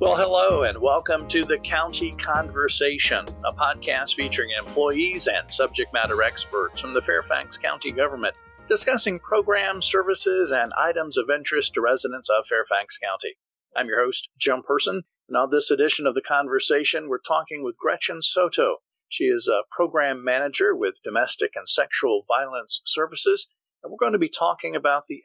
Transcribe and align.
Well, 0.00 0.16
hello, 0.16 0.62
and 0.62 0.78
welcome 0.78 1.28
to 1.28 1.44
the 1.44 1.58
County 1.58 2.12
Conversation, 2.12 3.26
a 3.44 3.52
podcast 3.52 4.14
featuring 4.14 4.48
employees 4.58 5.26
and 5.26 5.52
subject 5.52 5.92
matter 5.92 6.22
experts 6.22 6.80
from 6.80 6.94
the 6.94 7.02
Fairfax 7.02 7.58
County 7.58 7.92
government 7.92 8.34
discussing 8.66 9.18
programs, 9.18 9.84
services, 9.84 10.52
and 10.52 10.72
items 10.72 11.18
of 11.18 11.28
interest 11.28 11.74
to 11.74 11.82
residents 11.82 12.30
of 12.30 12.46
Fairfax 12.46 12.96
County. 12.96 13.34
I'm 13.76 13.88
your 13.88 14.02
host, 14.02 14.30
Jim 14.38 14.62
Person, 14.66 15.02
and 15.28 15.36
on 15.36 15.50
this 15.50 15.70
edition 15.70 16.06
of 16.06 16.14
the 16.14 16.22
conversation, 16.22 17.10
we're 17.10 17.18
talking 17.18 17.62
with 17.62 17.76
Gretchen 17.76 18.22
Soto. 18.22 18.76
She 19.10 19.24
is 19.24 19.50
a 19.52 19.64
program 19.70 20.24
manager 20.24 20.74
with 20.74 21.02
Domestic 21.04 21.50
and 21.54 21.68
Sexual 21.68 22.24
Violence 22.26 22.80
Services, 22.86 23.48
and 23.82 23.92
we're 23.92 23.98
going 23.98 24.14
to 24.14 24.18
be 24.18 24.30
talking 24.30 24.74
about 24.74 25.08
the 25.10 25.20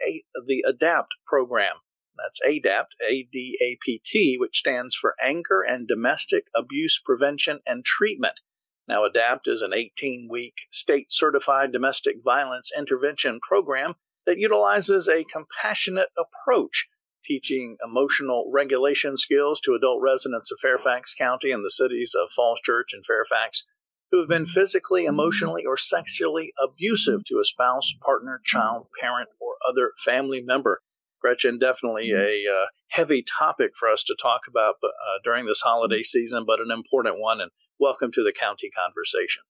the 0.45 0.65
ADAPT 0.67 1.11
program. 1.25 1.75
That's 2.17 2.39
ADAPT, 2.45 2.93
A 3.07 3.27
D 3.31 3.57
A 3.61 3.77
P 3.81 4.01
T, 4.03 4.37
which 4.37 4.57
stands 4.57 4.95
for 4.95 5.15
Anger 5.23 5.61
and 5.61 5.87
Domestic 5.87 6.45
Abuse 6.55 7.01
Prevention 7.03 7.59
and 7.65 7.83
Treatment. 7.83 8.41
Now, 8.87 9.05
ADAPT 9.05 9.47
is 9.47 9.61
an 9.61 9.73
18 9.73 10.27
week 10.29 10.53
state 10.69 11.11
certified 11.11 11.71
domestic 11.71 12.17
violence 12.23 12.71
intervention 12.75 13.39
program 13.41 13.95
that 14.25 14.37
utilizes 14.37 15.07
a 15.07 15.23
compassionate 15.23 16.09
approach, 16.17 16.87
teaching 17.23 17.77
emotional 17.83 18.49
regulation 18.53 19.17
skills 19.17 19.59
to 19.61 19.73
adult 19.73 20.01
residents 20.01 20.51
of 20.51 20.59
Fairfax 20.59 21.13
County 21.13 21.51
and 21.51 21.65
the 21.65 21.71
cities 21.71 22.13
of 22.15 22.31
Falls 22.31 22.61
Church 22.61 22.93
and 22.93 23.05
Fairfax 23.05 23.65
who 24.11 24.19
have 24.19 24.29
been 24.29 24.45
physically, 24.45 25.05
emotionally, 25.05 25.63
or 25.65 25.77
sexually 25.77 26.53
abusive 26.63 27.23
to 27.25 27.39
a 27.39 27.43
spouse, 27.43 27.93
partner, 28.01 28.39
child, 28.43 28.87
parent, 28.99 29.29
or 29.39 29.55
other 29.67 29.91
family 30.03 30.41
member. 30.41 30.81
Gretchen, 31.25 31.57
definitely 31.57 32.11
a 32.11 32.43
uh, 32.47 32.65
heavy 32.89 33.23
topic 33.23 33.71
for 33.75 33.89
us 33.89 34.03
to 34.03 34.15
talk 34.21 34.41
about 34.47 34.75
uh, 34.83 34.87
during 35.23 35.47
this 35.47 35.61
holiday 35.61 36.03
season, 36.03 36.43
but 36.45 36.59
an 36.59 36.69
important 36.69 37.15
one. 37.17 37.41
And 37.41 37.49
welcome 37.79 38.11
to 38.11 38.23
the 38.23 38.31
county 38.31 38.69
conversation. 38.69 39.41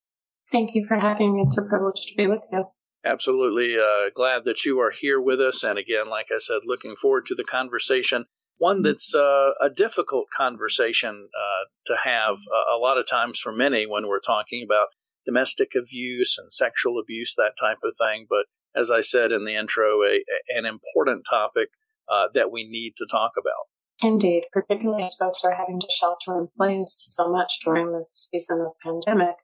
Thank 0.50 0.74
you 0.74 0.86
for 0.86 0.96
having 0.96 1.34
me. 1.34 1.44
It's 1.46 1.58
a 1.58 1.64
privilege 1.64 2.06
to 2.06 2.16
be 2.16 2.28
with 2.28 2.48
you. 2.50 2.64
Absolutely 3.06 3.76
uh, 3.76 4.10
glad 4.16 4.46
that 4.46 4.64
you 4.64 4.80
are 4.80 4.90
here 4.90 5.20
with 5.20 5.42
us. 5.42 5.66
And 5.66 5.78
again, 5.78 6.10
like 6.10 6.28
I 6.34 6.38
said, 6.38 6.60
looking 6.64 6.96
forward 6.96 7.26
to 7.26 7.36
the 7.36 7.44
conversation. 7.44 8.24
One 8.58 8.82
that's 8.82 9.14
uh, 9.14 9.50
a 9.60 9.70
difficult 9.70 10.28
conversation 10.34 11.28
uh, 11.38 11.66
to 11.88 11.98
have 12.06 12.38
a 12.74 12.78
lot 12.78 12.98
of 12.98 13.06
times 13.06 13.38
for 13.38 13.52
many 13.52 13.86
when 13.86 14.08
we're 14.08 14.22
talking 14.22 14.64
about 14.64 14.88
domestic 15.26 15.74
abuse 15.78 16.38
and 16.38 16.50
sexual 16.50 17.02
abuse, 17.02 17.36
that 17.36 17.58
type 17.60 17.80
of 17.84 17.94
thing. 18.00 18.28
But 18.30 18.46
as 18.76 18.92
I 18.92 19.02
said 19.02 19.32
in 19.32 19.46
the 19.46 19.56
intro, 19.56 20.04
a, 20.04 20.24
an 20.50 20.66
important 20.66 21.26
topic 21.30 21.70
uh, 22.10 22.28
that 22.34 22.52
we 22.52 22.68
need 22.68 22.94
to 22.98 23.08
talk 23.10 23.32
about. 23.38 23.66
Indeed, 24.04 24.46
particularly 24.52 25.04
as 25.04 25.16
folks 25.16 25.44
are 25.46 25.56
having 25.56 25.80
to 25.80 25.88
shelter 25.90 26.38
in 26.38 26.50
place 26.58 26.96
so 26.98 27.32
much 27.32 27.60
during 27.64 27.94
this 27.94 28.30
season 28.32 28.62
of 28.62 28.74
pandemic. 28.84 29.38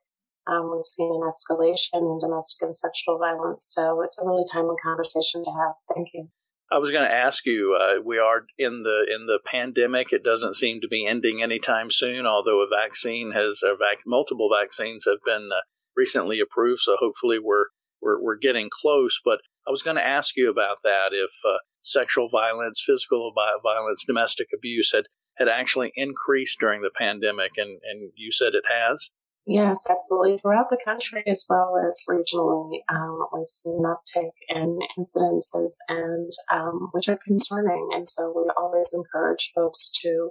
Um, 0.46 0.72
we've 0.74 0.84
seen 0.84 1.10
an 1.14 1.22
escalation 1.22 1.94
in 1.94 2.18
domestic 2.20 2.66
and 2.66 2.74
sexual 2.74 3.18
violence, 3.18 3.66
so 3.70 4.02
it's 4.02 4.20
a 4.20 4.26
really 4.26 4.44
timely 4.52 4.76
conversation 4.82 5.42
to 5.44 5.50
have. 5.50 5.74
Thank 5.94 6.08
you. 6.12 6.28
I 6.70 6.78
was 6.78 6.90
going 6.90 7.06
to 7.06 7.14
ask 7.14 7.46
you. 7.46 7.78
Uh, 7.78 8.00
we 8.02 8.18
are 8.18 8.46
in 8.58 8.82
the 8.82 9.04
in 9.08 9.26
the 9.26 9.38
pandemic. 9.44 10.12
It 10.12 10.24
doesn't 10.24 10.56
seem 10.56 10.80
to 10.80 10.88
be 10.88 11.06
ending 11.06 11.42
anytime 11.42 11.90
soon. 11.90 12.26
Although 12.26 12.62
a 12.62 12.66
vaccine 12.66 13.32
has, 13.32 13.62
a 13.62 13.76
vac- 13.76 14.06
multiple 14.06 14.50
vaccines 14.52 15.04
have 15.06 15.18
been 15.24 15.50
uh, 15.52 15.60
recently 15.96 16.40
approved, 16.40 16.80
so 16.80 16.96
hopefully 16.98 17.38
we're 17.38 17.66
we're, 18.02 18.20
we're 18.20 18.36
getting 18.36 18.68
close. 18.70 19.20
But 19.24 19.40
I 19.66 19.70
was 19.70 19.82
going 19.82 19.96
to 19.96 20.06
ask 20.06 20.36
you 20.36 20.50
about 20.50 20.78
that 20.84 21.10
if 21.12 21.30
uh, 21.46 21.58
sexual 21.82 22.28
violence, 22.28 22.82
physical 22.84 23.32
violence, 23.62 24.04
domestic 24.04 24.48
abuse 24.54 24.92
had, 24.92 25.04
had 25.36 25.48
actually 25.48 25.92
increased 25.94 26.58
during 26.60 26.82
the 26.82 26.90
pandemic, 26.96 27.52
and, 27.56 27.80
and 27.90 28.10
you 28.16 28.30
said 28.30 28.54
it 28.54 28.64
has? 28.68 29.10
Yes, 29.44 29.88
absolutely. 29.90 30.38
Throughout 30.38 30.70
the 30.70 30.80
country 30.82 31.24
as 31.26 31.44
well 31.48 31.74
as 31.76 32.04
regionally, 32.08 32.78
um, 32.88 33.26
we've 33.32 33.48
seen 33.48 33.78
an 33.78 33.84
uptick 33.84 34.30
in 34.48 34.78
incidences 34.96 35.74
and 35.88 36.30
um, 36.52 36.90
which 36.92 37.08
are 37.08 37.18
concerning. 37.18 37.88
And 37.92 38.06
so 38.06 38.32
we 38.34 38.48
always 38.56 38.94
encourage 38.94 39.50
folks 39.52 39.90
to 40.02 40.30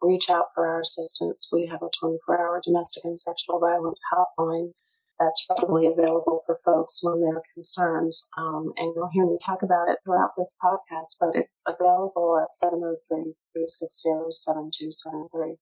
reach 0.00 0.30
out 0.30 0.46
for 0.54 0.68
our 0.68 0.80
assistance. 0.80 1.48
We 1.52 1.66
have 1.66 1.82
a 1.82 1.90
24 1.98 2.40
hour 2.40 2.60
domestic 2.64 3.04
and 3.04 3.18
sexual 3.18 3.58
violence 3.58 4.00
hotline 4.12 4.72
that's 5.18 5.46
readily 5.48 5.86
available 5.86 6.40
for 6.44 6.56
folks 6.64 7.00
when 7.02 7.20
there 7.20 7.36
are 7.36 7.42
concerns. 7.54 8.28
Um, 8.36 8.72
and 8.76 8.92
you'll 8.96 9.10
hear 9.12 9.26
me 9.26 9.38
talk 9.44 9.62
about 9.62 9.88
it 9.88 9.98
throughout 10.04 10.32
this 10.36 10.56
podcast, 10.62 11.16
but 11.20 11.34
it's 11.34 11.62
available 11.66 12.40
at 12.42 12.52
703 12.52 13.34
360 13.52 14.30
7273. 14.30 15.56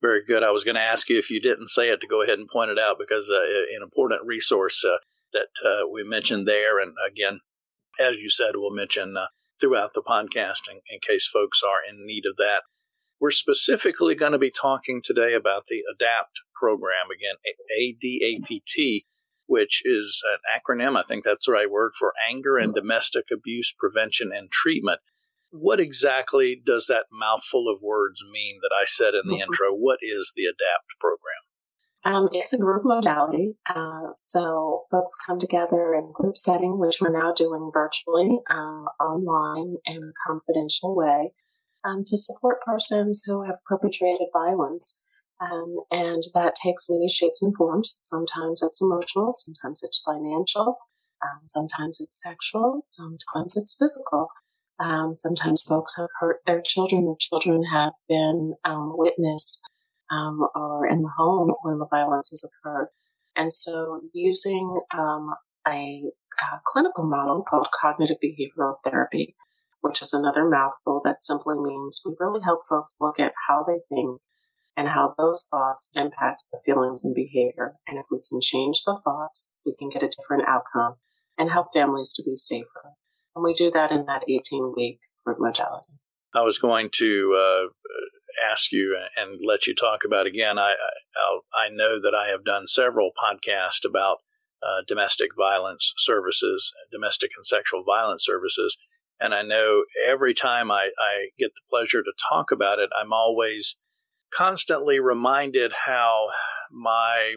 Very 0.00 0.24
good. 0.24 0.42
I 0.42 0.50
was 0.50 0.64
going 0.64 0.74
to 0.74 0.80
ask 0.80 1.08
you 1.08 1.18
if 1.18 1.30
you 1.30 1.40
didn't 1.40 1.68
say 1.68 1.88
it 1.88 2.00
to 2.00 2.06
go 2.06 2.22
ahead 2.22 2.38
and 2.38 2.48
point 2.48 2.70
it 2.70 2.78
out 2.78 2.98
because 2.98 3.30
uh, 3.30 3.40
an 3.74 3.82
important 3.82 4.20
resource 4.24 4.84
uh, 4.84 4.98
that 5.32 5.48
uh, 5.64 5.88
we 5.90 6.04
mentioned 6.04 6.46
there. 6.46 6.78
And 6.78 6.94
again, 7.06 7.40
as 7.98 8.18
you 8.18 8.28
said, 8.28 8.52
we'll 8.54 8.74
mention 8.74 9.16
uh, 9.16 9.26
throughout 9.60 9.94
the 9.94 10.02
podcast 10.02 10.68
in, 10.70 10.80
in 10.90 11.00
case 11.00 11.26
folks 11.26 11.62
are 11.62 11.80
in 11.88 12.06
need 12.06 12.24
of 12.28 12.36
that. 12.36 12.62
We're 13.20 13.30
specifically 13.30 14.14
going 14.14 14.32
to 14.32 14.38
be 14.38 14.50
talking 14.50 15.00
today 15.02 15.34
about 15.34 15.66
the 15.68 15.82
ADAPT 15.92 16.42
program, 16.54 17.08
again, 17.12 17.36
ADAPT, 17.80 19.04
which 19.46 19.82
is 19.84 20.22
an 20.32 20.38
acronym, 20.58 20.96
I 20.96 21.02
think 21.02 21.24
that's 21.24 21.46
the 21.46 21.52
right 21.52 21.70
word, 21.70 21.92
for 21.98 22.12
Anger 22.28 22.56
and 22.56 22.74
Domestic 22.74 23.26
Abuse 23.32 23.74
Prevention 23.78 24.30
and 24.34 24.50
Treatment. 24.50 25.00
What 25.50 25.78
exactly 25.78 26.60
does 26.64 26.86
that 26.86 27.06
mouthful 27.12 27.68
of 27.68 27.82
words 27.82 28.22
mean 28.32 28.58
that 28.62 28.74
I 28.74 28.84
said 28.86 29.14
in 29.14 29.22
the 29.26 29.34
mm-hmm. 29.34 29.42
intro? 29.42 29.68
What 29.70 30.00
is 30.02 30.32
the 30.34 30.42
ADAPT 30.42 30.98
program? 31.00 31.44
Um, 32.06 32.28
it's 32.32 32.52
a 32.52 32.58
group 32.58 32.82
modality. 32.84 33.54
Uh, 33.72 34.08
so 34.12 34.84
folks 34.90 35.16
come 35.26 35.38
together 35.38 35.94
in 35.94 36.12
group 36.12 36.36
setting, 36.36 36.78
which 36.78 37.00
we're 37.00 37.12
now 37.12 37.32
doing 37.32 37.70
virtually, 37.72 38.40
uh, 38.50 38.84
online 39.00 39.76
in 39.86 40.02
a 40.02 40.28
confidential 40.28 40.94
way 40.94 41.32
um, 41.84 42.04
to 42.06 42.16
support 42.16 42.62
persons 42.62 43.22
who 43.24 43.42
have 43.42 43.64
perpetrated 43.66 44.28
violence. 44.32 45.02
Um, 45.40 45.76
and 45.90 46.22
that 46.34 46.54
takes 46.54 46.88
many 46.88 47.08
shapes 47.08 47.42
and 47.42 47.54
forms. 47.56 47.98
Sometimes 48.02 48.62
it's 48.62 48.80
emotional, 48.80 49.32
sometimes 49.32 49.82
it's 49.82 50.02
financial, 50.04 50.78
um, 51.22 51.40
sometimes 51.44 52.00
it's 52.00 52.22
sexual, 52.22 52.80
sometimes 52.84 53.56
it's 53.56 53.76
physical. 53.78 54.28
Um, 54.80 55.14
sometimes 55.14 55.62
folks 55.62 55.96
have 55.96 56.08
hurt 56.18 56.38
their 56.46 56.60
children, 56.60 57.04
their 57.04 57.16
children 57.18 57.64
have 57.64 57.92
been 58.08 58.54
um, 58.64 58.92
witnessed 58.96 59.62
um, 60.10 60.46
or 60.54 60.86
in 60.86 61.02
the 61.02 61.12
home 61.16 61.52
when 61.62 61.78
the 61.78 61.86
violence 61.86 62.30
has 62.30 62.44
occurred. 62.44 62.88
And 63.36 63.52
so 63.52 64.00
using 64.12 64.74
a, 64.92 65.18
a 65.66 66.02
clinical 66.64 67.08
model 67.08 67.42
called 67.42 67.68
cognitive 67.72 68.18
behavioral 68.22 68.76
therapy 68.84 69.34
which 69.84 70.00
is 70.00 70.14
another 70.14 70.48
mouthful 70.48 71.02
that 71.04 71.20
simply 71.20 71.56
means 71.58 72.00
we 72.06 72.14
really 72.18 72.40
help 72.42 72.62
folks 72.66 72.96
look 73.02 73.20
at 73.20 73.34
how 73.46 73.62
they 73.62 73.78
think 73.86 74.22
and 74.78 74.88
how 74.88 75.14
those 75.18 75.46
thoughts 75.50 75.92
impact 75.94 76.44
the 76.50 76.58
feelings 76.64 77.04
and 77.04 77.14
behavior. 77.14 77.74
And 77.86 77.98
if 77.98 78.06
we 78.10 78.18
can 78.26 78.40
change 78.40 78.82
the 78.86 78.98
thoughts, 79.04 79.60
we 79.66 79.74
can 79.78 79.90
get 79.90 80.02
a 80.02 80.08
different 80.08 80.48
outcome 80.48 80.94
and 81.36 81.50
help 81.50 81.66
families 81.74 82.14
to 82.14 82.22
be 82.22 82.34
safer. 82.34 82.94
And 83.36 83.44
we 83.44 83.52
do 83.52 83.70
that 83.72 83.92
in 83.92 84.06
that 84.06 84.24
18 84.26 84.72
week 84.74 85.00
group 85.22 85.36
modality. 85.38 85.92
I 86.34 86.40
was 86.40 86.58
going 86.58 86.88
to 86.94 87.38
uh, 87.38 88.50
ask 88.50 88.72
you 88.72 88.96
and 89.18 89.36
let 89.44 89.66
you 89.66 89.74
talk 89.74 90.00
about 90.06 90.26
again. 90.26 90.58
I, 90.58 90.72
I, 91.14 91.38
I 91.54 91.68
know 91.68 92.00
that 92.00 92.14
I 92.14 92.28
have 92.28 92.42
done 92.42 92.66
several 92.66 93.10
podcasts 93.22 93.86
about 93.86 94.20
uh, 94.62 94.80
domestic 94.88 95.32
violence 95.36 95.92
services, 95.98 96.72
domestic 96.90 97.32
and 97.36 97.44
sexual 97.44 97.84
violence 97.84 98.24
services. 98.24 98.78
And 99.24 99.34
I 99.34 99.40
know 99.40 99.84
every 100.06 100.34
time 100.34 100.70
I, 100.70 100.90
I 100.98 101.30
get 101.38 101.52
the 101.54 101.62
pleasure 101.70 102.02
to 102.02 102.12
talk 102.28 102.52
about 102.52 102.78
it, 102.78 102.90
I'm 102.94 103.14
always 103.14 103.78
constantly 104.30 105.00
reminded 105.00 105.72
how 105.86 106.26
my 106.70 107.36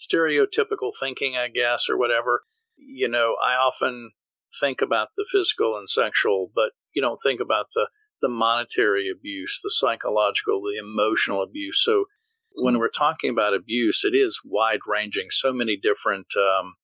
stereotypical 0.00 0.92
thinking, 0.98 1.36
I 1.36 1.48
guess, 1.48 1.90
or 1.90 1.98
whatever, 1.98 2.44
you 2.78 3.08
know, 3.08 3.36
I 3.44 3.56
often 3.56 4.12
think 4.58 4.80
about 4.80 5.08
the 5.18 5.26
physical 5.30 5.76
and 5.76 5.86
sexual, 5.86 6.50
but 6.54 6.70
you 6.94 7.02
don't 7.02 7.20
think 7.22 7.40
about 7.40 7.66
the, 7.74 7.88
the 8.22 8.30
monetary 8.30 9.10
abuse, 9.14 9.60
the 9.62 9.70
psychological, 9.70 10.62
the 10.62 10.78
emotional 10.78 11.42
abuse. 11.42 11.84
So 11.84 12.06
when 12.54 12.78
we're 12.78 12.88
talking 12.88 13.28
about 13.28 13.52
abuse, 13.52 14.02
it 14.02 14.16
is 14.16 14.40
wide 14.46 14.80
ranging, 14.86 15.26
so 15.28 15.52
many 15.52 15.76
different 15.76 16.28
um, 16.38 16.76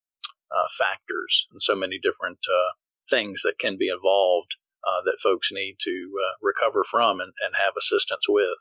uh, 0.51 0.67
factors 0.77 1.47
and 1.51 1.63
so 1.63 1.75
many 1.75 1.97
different 1.97 2.37
uh, 2.47 2.73
things 3.09 3.41
that 3.43 3.59
can 3.59 3.77
be 3.77 3.89
involved 3.89 4.55
uh, 4.85 5.01
that 5.03 5.17
folks 5.21 5.49
need 5.51 5.75
to 5.81 5.91
uh, 5.91 6.35
recover 6.41 6.83
from 6.83 7.19
and, 7.19 7.33
and 7.43 7.55
have 7.55 7.73
assistance 7.77 8.25
with. 8.27 8.57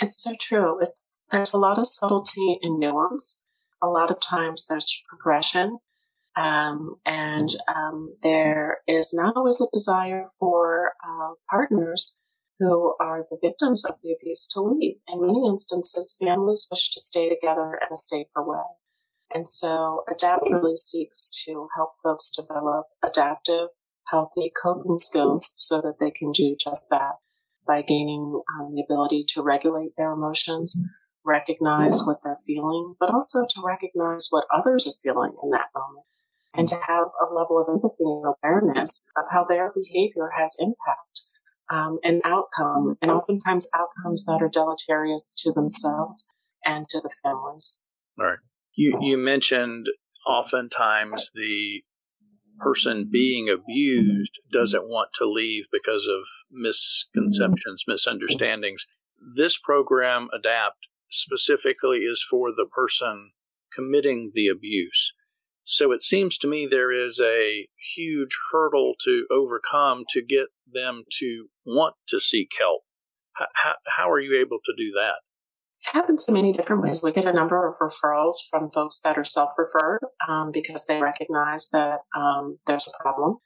It's 0.00 0.22
so 0.22 0.32
true. 0.40 0.78
It's 0.80 1.20
there's 1.30 1.52
a 1.52 1.58
lot 1.58 1.78
of 1.78 1.86
subtlety 1.86 2.58
and 2.62 2.78
nuance. 2.78 3.46
A 3.82 3.88
lot 3.88 4.10
of 4.10 4.20
times 4.20 4.66
there's 4.68 5.02
progression, 5.08 5.78
um, 6.36 6.96
and 7.04 7.48
um, 7.74 8.14
there 8.22 8.78
is 8.86 9.12
not 9.12 9.36
always 9.36 9.60
a 9.60 9.66
desire 9.72 10.24
for 10.38 10.92
uh, 11.04 11.30
partners 11.50 12.18
who 12.58 12.94
are 13.00 13.24
the 13.28 13.38
victims 13.42 13.84
of 13.84 13.96
the 14.02 14.12
abuse 14.12 14.46
to 14.46 14.60
leave. 14.60 14.96
In 15.08 15.20
many 15.20 15.46
instances, 15.46 16.16
families 16.22 16.68
wish 16.70 16.90
to 16.90 17.00
stay 17.00 17.28
together 17.28 17.78
in 17.82 17.88
a 17.92 17.96
safer 17.96 18.42
way. 18.42 18.62
And 19.34 19.48
so 19.48 20.04
ADAPT 20.08 20.50
really 20.50 20.76
seeks 20.76 21.30
to 21.44 21.68
help 21.74 21.92
folks 22.02 22.30
develop 22.30 22.86
adaptive, 23.02 23.68
healthy 24.12 24.52
coping 24.62 24.98
skills 24.98 25.52
so 25.56 25.80
that 25.80 25.96
they 25.98 26.12
can 26.12 26.30
do 26.30 26.54
just 26.62 26.88
that 26.90 27.14
by 27.66 27.82
gaining 27.82 28.40
um, 28.54 28.74
the 28.74 28.84
ability 28.88 29.24
to 29.26 29.42
regulate 29.42 29.92
their 29.96 30.12
emotions, 30.12 30.76
recognize 31.24 32.02
what 32.04 32.18
they're 32.22 32.36
feeling, 32.46 32.94
but 33.00 33.10
also 33.10 33.46
to 33.48 33.62
recognize 33.64 34.28
what 34.30 34.46
others 34.52 34.86
are 34.86 35.00
feeling 35.02 35.32
in 35.42 35.50
that 35.50 35.68
moment 35.74 36.06
and 36.54 36.68
to 36.68 36.76
have 36.86 37.08
a 37.20 37.32
level 37.32 37.58
of 37.58 37.68
empathy 37.68 38.04
and 38.04 38.34
awareness 38.42 39.08
of 39.16 39.24
how 39.32 39.44
their 39.44 39.72
behavior 39.74 40.30
has 40.36 40.56
impact 40.60 41.22
um, 41.70 41.98
and 42.04 42.20
outcome, 42.24 42.96
and 43.00 43.10
oftentimes 43.10 43.70
outcomes 43.74 44.26
that 44.26 44.42
are 44.42 44.50
deleterious 44.50 45.34
to 45.42 45.52
themselves 45.52 46.28
and 46.66 46.86
to 46.88 47.00
the 47.00 47.14
families. 47.22 47.80
Right. 48.18 48.38
You 48.74 48.98
you 49.00 49.16
mentioned 49.16 49.86
oftentimes 50.26 51.30
the 51.34 51.82
person 52.58 53.08
being 53.10 53.48
abused 53.48 54.38
mm-hmm. 54.38 54.58
doesn't 54.58 54.88
want 54.88 55.10
to 55.14 55.26
leave 55.26 55.66
because 55.72 56.06
of 56.06 56.24
misconceptions, 56.50 57.82
mm-hmm. 57.82 57.92
misunderstandings. 57.92 58.86
This 59.36 59.58
program, 59.58 60.28
ADAPT, 60.34 60.88
specifically 61.10 61.98
is 61.98 62.24
for 62.28 62.50
the 62.50 62.66
person 62.66 63.32
committing 63.74 64.32
the 64.34 64.48
abuse. 64.48 65.14
So 65.64 65.92
it 65.92 66.02
seems 66.02 66.36
to 66.38 66.48
me 66.48 66.66
there 66.66 66.92
is 66.92 67.20
a 67.20 67.68
huge 67.94 68.36
hurdle 68.50 68.94
to 69.04 69.26
overcome 69.30 70.04
to 70.10 70.22
get 70.22 70.46
them 70.70 71.04
to 71.20 71.46
want 71.64 71.94
to 72.08 72.18
seek 72.18 72.52
help. 72.58 72.82
How, 73.54 73.74
how 73.86 74.10
are 74.10 74.20
you 74.20 74.40
able 74.40 74.58
to 74.64 74.72
do 74.76 74.92
that? 74.92 75.20
Happens 75.86 76.26
in 76.28 76.34
many 76.34 76.52
different 76.52 76.82
ways. 76.82 77.02
We 77.02 77.12
get 77.12 77.26
a 77.26 77.32
number 77.32 77.68
of 77.68 77.76
referrals 77.78 78.36
from 78.48 78.70
folks 78.70 79.00
that 79.00 79.18
are 79.18 79.24
self 79.24 79.50
referred 79.58 80.00
um, 80.28 80.52
because 80.52 80.86
they 80.86 81.00
recognize 81.00 81.70
that 81.70 82.00
um, 82.14 82.58
there's 82.66 82.88
a 82.88 83.02
problem 83.02 83.38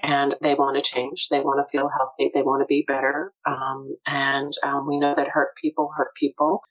and 0.00 0.34
they 0.40 0.54
want 0.54 0.76
to 0.76 0.82
change. 0.82 1.28
They 1.30 1.40
want 1.40 1.64
to 1.64 1.70
feel 1.70 1.88
healthy. 1.88 2.30
They 2.32 2.42
want 2.42 2.62
to 2.62 2.66
be 2.66 2.84
better. 2.86 3.32
Um, 3.46 3.96
and 4.06 4.52
um, 4.64 4.88
we 4.88 4.98
know 4.98 5.14
that 5.14 5.28
hurt 5.28 5.56
people 5.56 5.90
hurt 5.96 6.14
people. 6.16 6.62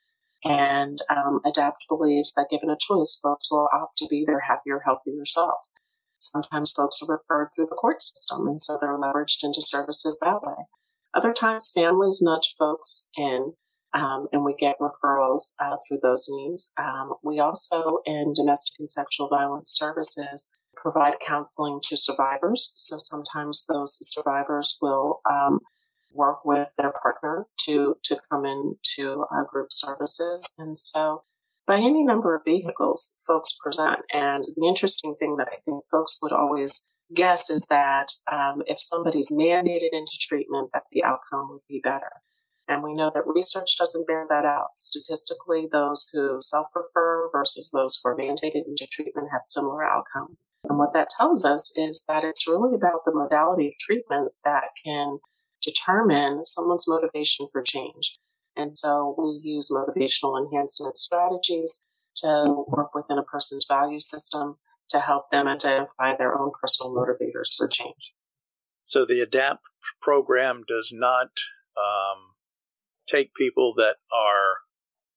And 0.44 0.98
um, 1.10 1.40
ADAPT 1.46 1.88
believes 1.88 2.34
that 2.34 2.48
given 2.50 2.70
a 2.70 2.78
choice, 2.80 3.20
folks 3.22 3.50
will 3.52 3.70
opt 3.72 3.98
to 4.00 4.08
be 4.10 4.26
their 4.26 4.42
happier, 4.42 4.82
healthier 4.84 5.26
selves. 5.26 5.76
Sometimes 6.16 6.72
folks 6.72 7.00
are 7.02 7.12
referred 7.12 7.50
through 7.56 7.68
the 7.68 7.76
court 7.76 8.02
system, 8.02 8.48
and 8.48 8.62
so 8.62 8.78
they're 8.80 8.98
leveraged 8.98 9.44
into 9.44 9.62
services 9.62 10.20
that 10.22 10.42
way. 10.44 10.66
Other 11.14 11.34
times, 11.34 11.72
families 11.74 12.22
nudge 12.22 12.56
folks 12.58 13.10
in, 13.18 13.54
um, 13.94 14.28
and 14.32 14.44
we 14.44 14.54
get 14.54 14.80
referrals 14.80 15.54
uh, 15.60 15.78
through 15.88 16.00
those 16.02 16.28
means. 16.30 16.74
Um, 16.78 17.14
we 17.24 17.40
also, 17.40 18.00
in 18.06 18.34
domestic 18.34 18.80
and 18.80 18.90
sexual 18.90 19.28
violence 19.28 19.74
services, 19.76 20.58
provide 20.76 21.20
counseling 21.20 21.80
to 21.84 21.98
survivors. 21.98 22.74
So 22.76 22.98
sometimes 22.98 23.66
those 23.68 23.98
survivors 24.14 24.78
will 24.82 25.22
um, 25.30 25.60
work 26.12 26.44
with 26.44 26.74
their 26.78 26.92
partner 26.92 27.46
to 27.66 27.96
to 28.04 28.20
come 28.30 28.46
into 28.46 29.26
uh, 29.32 29.44
group 29.46 29.68
services, 29.72 30.54
and 30.58 30.78
so 30.78 31.24
by 31.68 31.78
any 31.78 32.04
number 32.04 32.36
of 32.36 32.44
vehicles 32.44 33.16
folks 33.26 33.58
present. 33.64 34.00
And 34.14 34.46
the 34.56 34.68
interesting 34.68 35.16
thing 35.18 35.38
that 35.38 35.48
I 35.52 35.58
think 35.64 35.86
folks 35.90 36.20
would 36.22 36.32
always 36.32 36.92
guess 37.14 37.50
is 37.50 37.68
that 37.70 38.08
um, 38.32 38.64
if 38.68 38.78
somebody's 38.80 39.30
mandated 39.30 39.90
into 39.94 40.18
treatment, 40.20 40.70
that 40.74 40.84
the 40.92 41.04
outcome 41.04 41.50
would 41.52 41.62
be 41.68 41.80
better. 41.84 42.12
And 42.72 42.84
we 42.84 42.94
know 42.94 43.12
that 43.14 43.28
research 43.28 43.78
doesn't 43.78 44.08
bear 44.08 44.26
that 44.30 44.46
out. 44.46 44.78
Statistically, 44.78 45.68
those 45.70 46.10
who 46.14 46.38
self 46.40 46.68
refer 46.74 47.30
versus 47.30 47.70
those 47.70 48.00
who 48.02 48.10
are 48.10 48.16
mandated 48.16 48.66
into 48.66 48.88
treatment 48.90 49.28
have 49.30 49.42
similar 49.44 49.84
outcomes. 49.84 50.54
And 50.70 50.80
what 50.80 50.94
that 50.94 51.10
tells 51.10 51.44
us 51.44 51.74
is 51.76 52.06
that 52.08 52.24
it's 52.24 52.48
really 52.48 52.74
about 52.74 53.02
the 53.04 53.12
modality 53.14 53.68
of 53.68 53.74
treatment 53.78 54.32
that 54.46 54.70
can 54.86 55.20
determine 55.62 56.46
someone's 56.46 56.86
motivation 56.88 57.46
for 57.52 57.62
change. 57.62 58.18
And 58.56 58.78
so 58.78 59.16
we 59.18 59.42
use 59.44 59.70
motivational 59.70 60.42
enhancement 60.42 60.98
strategies 60.98 61.86
to 62.18 62.64
work 62.70 62.96
within 62.96 63.18
a 63.18 63.24
person's 63.24 63.66
value 63.68 64.00
system 64.00 64.60
to 64.92 65.00
help 65.02 65.30
them 65.30 65.46
identify 65.46 66.16
their 66.16 66.40
own 66.40 66.52
personal 66.62 66.96
motivators 66.96 67.54
for 67.58 67.68
change. 67.68 68.14
So 68.82 69.04
the 69.06 69.20
ADAPT 69.20 69.60
program 70.02 70.64
does 70.66 70.94
not 70.94 71.32
um, 71.78 72.31
take 73.12 73.34
people 73.36 73.74
that 73.78 73.98
are 74.14 74.62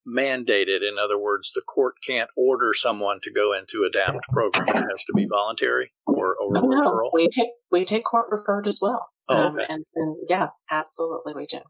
mandated. 0.07 0.79
In 0.87 0.99
other 1.03 1.19
words, 1.19 1.53
the 1.55 1.63
court 1.63 1.95
can't 2.07 2.31
order 2.37 2.73
someone 2.75 3.21
to 3.23 3.33
go 3.33 3.53
into 3.53 3.85
a 3.85 3.91
ADAPT 3.91 4.21
program. 4.33 4.69
It 4.69 4.91
has 4.91 5.05
to 5.07 5.13
be 5.15 5.27
voluntary 5.27 5.93
or, 6.07 6.37
or 6.37 6.53
no, 6.53 6.63
referral. 6.63 7.11
We 7.13 7.29
take 7.29 7.51
we 7.71 7.85
take 7.85 8.05
court 8.05 8.27
referred 8.31 8.67
as 8.67 8.81
well. 8.83 9.07
Oh, 9.29 9.37
um, 9.37 9.55
okay. 9.55 9.65
um, 9.65 9.71
and, 9.71 9.83
and 9.95 10.17
yeah, 10.29 10.49
absolutely, 10.71 11.35
we 11.35 11.47
do. 11.47 11.61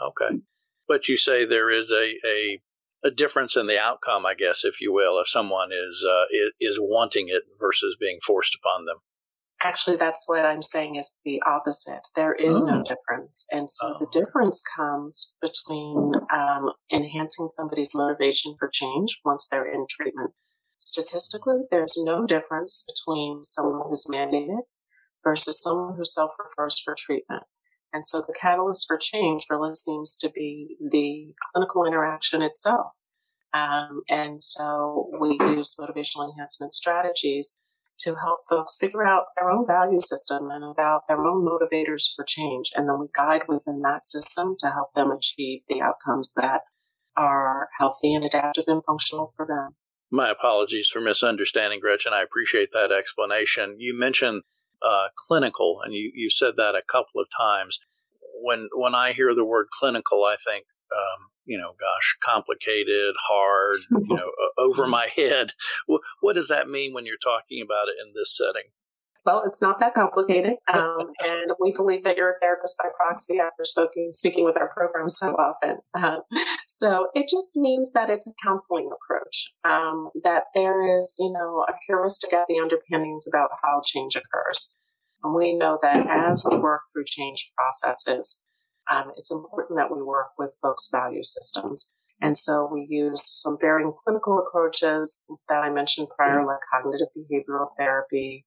Okay, 0.00 0.40
but 0.86 1.08
you 1.08 1.16
say 1.16 1.44
there 1.44 1.70
is 1.70 1.90
a, 1.90 2.16
a 2.26 2.60
a 3.04 3.10
difference 3.10 3.56
in 3.56 3.66
the 3.66 3.80
outcome, 3.80 4.26
I 4.26 4.34
guess, 4.34 4.64
if 4.64 4.80
you 4.80 4.92
will, 4.92 5.20
if 5.20 5.28
someone 5.28 5.70
is 5.72 6.04
uh, 6.08 6.24
is 6.60 6.78
wanting 6.80 7.28
it 7.28 7.44
versus 7.58 7.96
being 7.98 8.18
forced 8.24 8.56
upon 8.56 8.84
them. 8.84 8.98
Actually, 9.62 9.96
that's 9.96 10.28
what 10.28 10.44
I'm 10.46 10.62
saying 10.62 10.94
is 10.94 11.20
the 11.24 11.42
opposite. 11.44 12.02
There 12.14 12.34
is 12.34 12.62
oh. 12.62 12.76
no 12.76 12.82
difference. 12.82 13.44
And 13.50 13.68
so 13.68 13.94
oh. 13.94 13.96
the 13.98 14.06
difference 14.12 14.62
comes 14.76 15.36
between 15.42 16.12
um, 16.32 16.70
enhancing 16.92 17.48
somebody's 17.48 17.94
motivation 17.94 18.54
for 18.58 18.68
change 18.68 19.20
once 19.24 19.48
they're 19.48 19.68
in 19.68 19.86
treatment. 19.90 20.30
Statistically, 20.78 21.62
there's 21.72 21.94
no 21.98 22.24
difference 22.24 22.84
between 22.86 23.42
someone 23.42 23.88
who's 23.88 24.06
mandated 24.08 24.62
versus 25.24 25.60
someone 25.60 25.96
who 25.96 26.04
self 26.04 26.32
refers 26.38 26.80
for 26.80 26.94
treatment. 26.96 27.42
And 27.92 28.06
so 28.06 28.20
the 28.20 28.34
catalyst 28.38 28.86
for 28.86 28.96
change 28.96 29.46
really 29.50 29.74
seems 29.74 30.16
to 30.18 30.30
be 30.30 30.76
the 30.78 31.32
clinical 31.52 31.84
interaction 31.84 32.42
itself. 32.42 32.92
Um, 33.52 34.02
and 34.08 34.42
so 34.42 35.10
we 35.18 35.38
use 35.40 35.74
motivational 35.80 36.30
enhancement 36.30 36.74
strategies 36.74 37.58
to 38.00 38.16
help 38.16 38.40
folks 38.48 38.76
figure 38.78 39.04
out 39.04 39.26
their 39.36 39.50
own 39.50 39.66
value 39.66 40.00
system 40.00 40.50
and 40.50 40.64
about 40.64 41.02
their 41.08 41.24
own 41.24 41.44
motivators 41.44 42.04
for 42.14 42.24
change. 42.24 42.70
And 42.76 42.88
then 42.88 43.00
we 43.00 43.06
guide 43.14 43.42
within 43.48 43.82
that 43.82 44.06
system 44.06 44.56
to 44.60 44.68
help 44.70 44.94
them 44.94 45.10
achieve 45.10 45.60
the 45.68 45.80
outcomes 45.80 46.32
that 46.34 46.62
are 47.16 47.68
healthy 47.78 48.14
and 48.14 48.24
adaptive 48.24 48.64
and 48.68 48.82
functional 48.84 49.30
for 49.34 49.44
them. 49.44 49.76
My 50.10 50.30
apologies 50.30 50.88
for 50.88 51.00
misunderstanding, 51.00 51.80
Gretchen. 51.80 52.12
I 52.14 52.22
appreciate 52.22 52.70
that 52.72 52.92
explanation. 52.92 53.76
You 53.78 53.98
mentioned 53.98 54.42
uh, 54.82 55.08
clinical, 55.14 55.80
and 55.84 55.92
you, 55.92 56.10
you 56.14 56.30
said 56.30 56.54
that 56.56 56.74
a 56.74 56.82
couple 56.82 57.20
of 57.20 57.28
times. 57.36 57.80
When 58.40 58.68
when 58.74 58.94
I 58.94 59.12
hear 59.12 59.34
the 59.34 59.44
word 59.44 59.66
clinical, 59.76 60.24
I 60.24 60.36
think 60.36 60.64
um, 60.96 61.28
you 61.48 61.58
know, 61.58 61.72
gosh, 61.80 62.16
complicated, 62.22 63.14
hard, 63.18 63.78
you 63.90 64.14
know, 64.14 64.30
over 64.58 64.86
my 64.86 65.08
head. 65.16 65.52
What 65.86 66.34
does 66.34 66.48
that 66.48 66.68
mean 66.68 66.92
when 66.92 67.06
you're 67.06 67.16
talking 67.16 67.62
about 67.62 67.88
it 67.88 67.96
in 68.00 68.12
this 68.14 68.36
setting? 68.36 68.70
Well, 69.26 69.42
it's 69.44 69.60
not 69.60 69.78
that 69.80 69.92
complicated, 69.92 70.54
um, 70.72 71.10
and 71.22 71.52
we 71.60 71.72
believe 71.72 72.02
that 72.04 72.16
you're 72.16 72.30
a 72.30 72.38
therapist 72.40 72.78
by 72.78 72.88
proxy 72.96 73.38
after 73.38 73.62
speaking 73.62 74.08
speaking 74.10 74.44
with 74.44 74.56
our 74.56 74.70
program 74.70 75.08
so 75.10 75.34
often. 75.34 75.80
Um, 75.92 76.20
so 76.66 77.08
it 77.14 77.28
just 77.28 77.54
means 77.54 77.92
that 77.92 78.08
it's 78.08 78.26
a 78.26 78.32
counseling 78.42 78.88
approach. 78.90 79.52
Um, 79.64 80.08
that 80.22 80.44
there 80.54 80.82
is, 80.82 81.14
you 81.18 81.30
know, 81.30 81.64
a 81.68 81.72
heuristic 81.86 82.32
at 82.32 82.46
the 82.46 82.58
underpinnings 82.58 83.26
about 83.28 83.50
how 83.62 83.82
change 83.84 84.16
occurs, 84.16 84.76
and 85.22 85.34
we 85.34 85.52
know 85.52 85.78
that 85.82 86.06
as 86.06 86.46
we 86.48 86.56
work 86.56 86.82
through 86.90 87.04
change 87.04 87.52
processes, 87.54 88.42
um, 88.90 89.12
it's 89.16 89.30
important 89.30 89.78
that 89.78 89.94
we 89.94 90.02
work 90.02 90.28
with 90.38 90.56
folks' 90.62 90.88
value 90.90 91.22
systems. 91.22 91.92
And 92.20 92.36
so 92.36 92.68
we 92.72 92.86
use 92.88 93.20
some 93.24 93.56
varying 93.60 93.92
clinical 94.04 94.38
approaches 94.38 95.24
that 95.48 95.62
I 95.62 95.70
mentioned 95.70 96.08
prior, 96.16 96.44
like 96.44 96.58
cognitive 96.72 97.08
behavioral 97.16 97.68
therapy, 97.78 98.44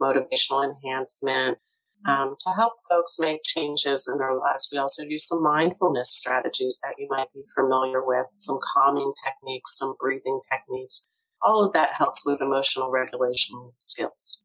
motivational 0.00 0.64
enhancement, 0.64 1.58
um, 2.06 2.36
to 2.40 2.50
help 2.50 2.74
folks 2.88 3.18
make 3.18 3.40
changes 3.42 4.08
in 4.10 4.18
their 4.18 4.34
lives. 4.34 4.68
We 4.70 4.78
also 4.78 5.02
use 5.02 5.26
some 5.26 5.42
mindfulness 5.42 6.12
strategies 6.12 6.78
that 6.82 6.94
you 6.98 7.06
might 7.08 7.32
be 7.32 7.42
familiar 7.54 8.04
with, 8.04 8.26
some 8.32 8.58
calming 8.74 9.12
techniques, 9.24 9.78
some 9.78 9.94
breathing 9.98 10.40
techniques. 10.50 11.06
All 11.42 11.64
of 11.64 11.72
that 11.72 11.94
helps 11.94 12.26
with 12.26 12.42
emotional 12.42 12.90
regulation 12.90 13.72
skills. 13.78 14.44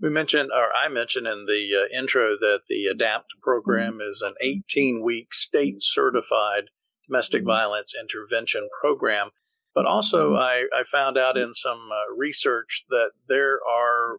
We 0.00 0.10
mentioned, 0.10 0.50
or 0.54 0.68
I 0.74 0.88
mentioned 0.88 1.26
in 1.26 1.46
the 1.46 1.86
uh, 1.86 1.98
intro, 1.98 2.36
that 2.38 2.62
the 2.68 2.86
ADAPT 2.92 3.40
program 3.42 3.94
mm-hmm. 3.94 4.08
is 4.08 4.22
an 4.24 4.34
18 4.40 5.02
week 5.02 5.32
state 5.32 5.76
certified 5.78 6.64
domestic 7.08 7.42
mm-hmm. 7.42 7.48
violence 7.48 7.94
intervention 7.98 8.68
program. 8.80 9.30
But 9.74 9.86
also, 9.86 10.32
mm-hmm. 10.32 10.38
I, 10.38 10.64
I 10.80 10.84
found 10.84 11.16
out 11.16 11.36
in 11.36 11.54
some 11.54 11.88
uh, 11.92 12.14
research 12.16 12.84
that 12.90 13.10
there 13.28 13.58
are 13.70 14.18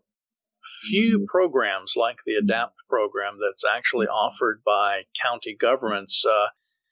few 0.90 1.26
programs 1.28 1.94
like 1.96 2.18
the 2.26 2.36
ADAPT 2.36 2.74
program 2.90 3.38
that's 3.40 3.64
actually 3.66 4.08
offered 4.08 4.62
by 4.66 5.04
county 5.22 5.56
governments. 5.60 6.26
Uh, 6.26 6.48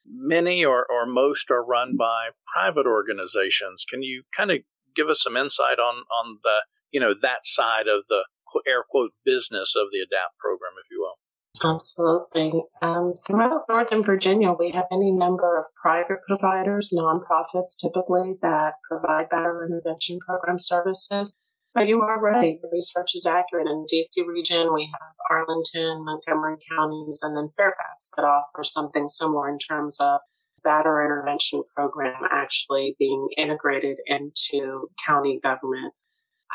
many 0.07 0.63
or, 0.63 0.85
or 0.89 1.05
most 1.05 1.49
are 1.49 1.65
run 1.65 1.97
by 1.97 2.29
private 2.53 2.85
organizations. 2.85 3.85
Can 3.89 4.03
you 4.03 4.23
kind 4.35 4.51
of 4.51 4.59
give 4.95 5.09
us 5.09 5.23
some 5.23 5.35
insight 5.35 5.79
on, 5.79 6.03
on 6.23 6.37
the, 6.43 6.63
you 6.91 6.99
know, 6.99 7.13
that 7.21 7.45
side 7.45 7.87
of 7.87 8.03
the 8.07 8.25
air 8.67 8.83
quote 8.89 9.11
business 9.23 9.75
of 9.75 9.87
the 9.91 9.99
ADAPT 9.99 10.37
program, 10.39 10.73
if 10.79 10.89
you 10.91 11.01
will? 11.01 11.15
Absolutely. 11.63 12.63
Um, 12.81 13.13
throughout 13.25 13.63
Northern 13.69 14.03
Virginia, 14.03 14.51
we 14.51 14.71
have 14.71 14.85
any 14.91 15.11
number 15.11 15.57
of 15.57 15.65
private 15.81 16.19
providers, 16.27 16.91
nonprofits 16.93 17.77
typically, 17.79 18.33
that 18.41 18.73
provide 18.89 19.29
batterer 19.29 19.65
intervention 19.67 20.19
program 20.19 20.59
services. 20.59 21.35
But 21.73 21.89
you 21.89 22.01
are 22.01 22.21
right, 22.21 22.57
the 22.61 22.69
research 22.71 23.11
is 23.15 23.25
accurate. 23.25 23.67
In 23.67 23.85
the 23.85 24.03
DC 24.17 24.25
region, 24.25 24.73
we 24.73 24.85
have 24.85 25.13
Arlington, 25.29 26.05
Montgomery 26.05 26.55
counties, 26.71 27.21
and 27.21 27.35
then 27.35 27.49
Fairfax 27.55 28.11
that 28.15 28.23
offer 28.23 28.63
something 28.63 29.09
similar 29.09 29.49
in 29.49 29.57
terms 29.57 29.97
of 29.99 30.21
batterer 30.65 31.05
intervention 31.05 31.63
program 31.75 32.23
actually 32.31 32.95
being 32.97 33.27
integrated 33.37 33.97
into 34.07 34.89
county 35.05 35.39
government 35.41 35.93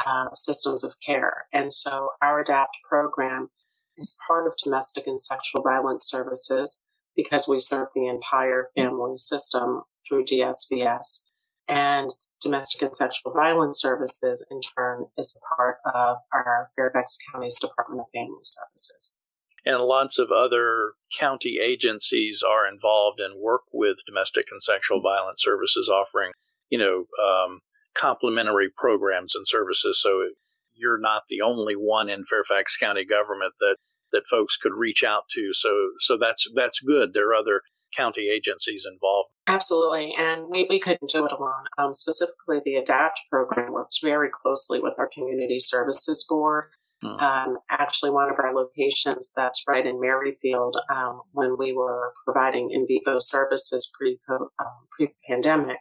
uh, 0.06 0.32
systems 0.32 0.84
of 0.84 0.94
care. 1.04 1.46
And 1.52 1.72
so 1.72 2.10
our 2.22 2.44
ADAPT 2.44 2.82
program 2.88 3.50
is 3.96 4.18
part 4.26 4.46
of 4.46 4.54
domestic 4.62 5.06
and 5.06 5.20
sexual 5.20 5.62
violence 5.62 6.08
services 6.08 6.86
because 7.16 7.46
we 7.48 7.60
serve 7.60 7.88
the 7.94 8.06
entire 8.06 8.68
family 8.76 9.16
system 9.16 9.82
through 10.08 10.24
DSVS. 10.24 11.26
And 11.68 12.10
domestic 12.40 12.82
and 12.82 12.96
sexual 12.96 13.32
violence 13.32 13.80
services, 13.80 14.46
in 14.50 14.60
turn, 14.60 15.06
is 15.16 15.36
a 15.36 15.54
part 15.54 15.76
of 15.94 16.18
our 16.32 16.68
Fairfax 16.74 17.18
County's 17.30 17.58
Department 17.58 18.00
of 18.00 18.06
Family 18.12 18.42
Services. 18.42 19.18
And 19.64 19.78
lots 19.80 20.18
of 20.18 20.30
other 20.30 20.92
county 21.16 21.58
agencies 21.62 22.42
are 22.42 22.66
involved 22.66 23.20
and 23.20 23.38
work 23.38 23.62
with 23.72 23.98
domestic 24.06 24.46
and 24.50 24.62
sexual 24.62 25.02
violence 25.02 25.42
services, 25.42 25.88
offering, 25.88 26.32
you 26.70 26.78
know, 26.78 27.04
um, 27.22 27.60
complementary 27.94 28.68
programs 28.74 29.34
and 29.34 29.46
services. 29.46 30.00
So 30.00 30.30
you're 30.74 30.98
not 30.98 31.24
the 31.28 31.40
only 31.40 31.74
one 31.74 32.08
in 32.08 32.24
Fairfax 32.24 32.76
County 32.76 33.04
government 33.04 33.54
that 33.60 33.76
that 34.12 34.26
folks 34.28 34.56
could 34.56 34.74
reach 34.74 35.04
out 35.04 35.28
to. 35.30 35.52
So 35.52 35.90
so 35.98 36.16
that's 36.18 36.46
that's 36.54 36.80
good. 36.80 37.12
There 37.12 37.28
are 37.28 37.34
other 37.34 37.62
county 37.94 38.28
agencies 38.28 38.86
involved. 38.90 39.30
Absolutely, 39.46 40.14
and 40.18 40.44
we, 40.48 40.66
we 40.68 40.78
couldn't 40.78 41.10
do 41.10 41.26
it 41.26 41.32
alone. 41.32 41.64
Um, 41.76 41.92
specifically, 41.92 42.60
the 42.64 42.76
ADAPT 42.76 43.28
program 43.30 43.72
works 43.72 43.98
very 44.02 44.30
closely 44.30 44.80
with 44.80 44.94
our 44.98 45.08
Community 45.08 45.58
Services 45.58 46.24
Board. 46.28 46.66
Hmm. 47.02 47.16
Um, 47.16 47.58
actually, 47.70 48.10
one 48.10 48.30
of 48.30 48.38
our 48.38 48.54
locations 48.54 49.32
that's 49.34 49.64
right 49.66 49.86
in 49.86 50.00
Merrifield, 50.00 50.76
um, 50.94 51.22
when 51.32 51.56
we 51.58 51.72
were 51.72 52.12
providing 52.24 52.70
in 52.70 52.86
vivo 52.86 53.18
services 53.18 53.90
pre 53.98 54.18
um, 54.28 54.48
pre 54.90 55.14
pandemic, 55.28 55.78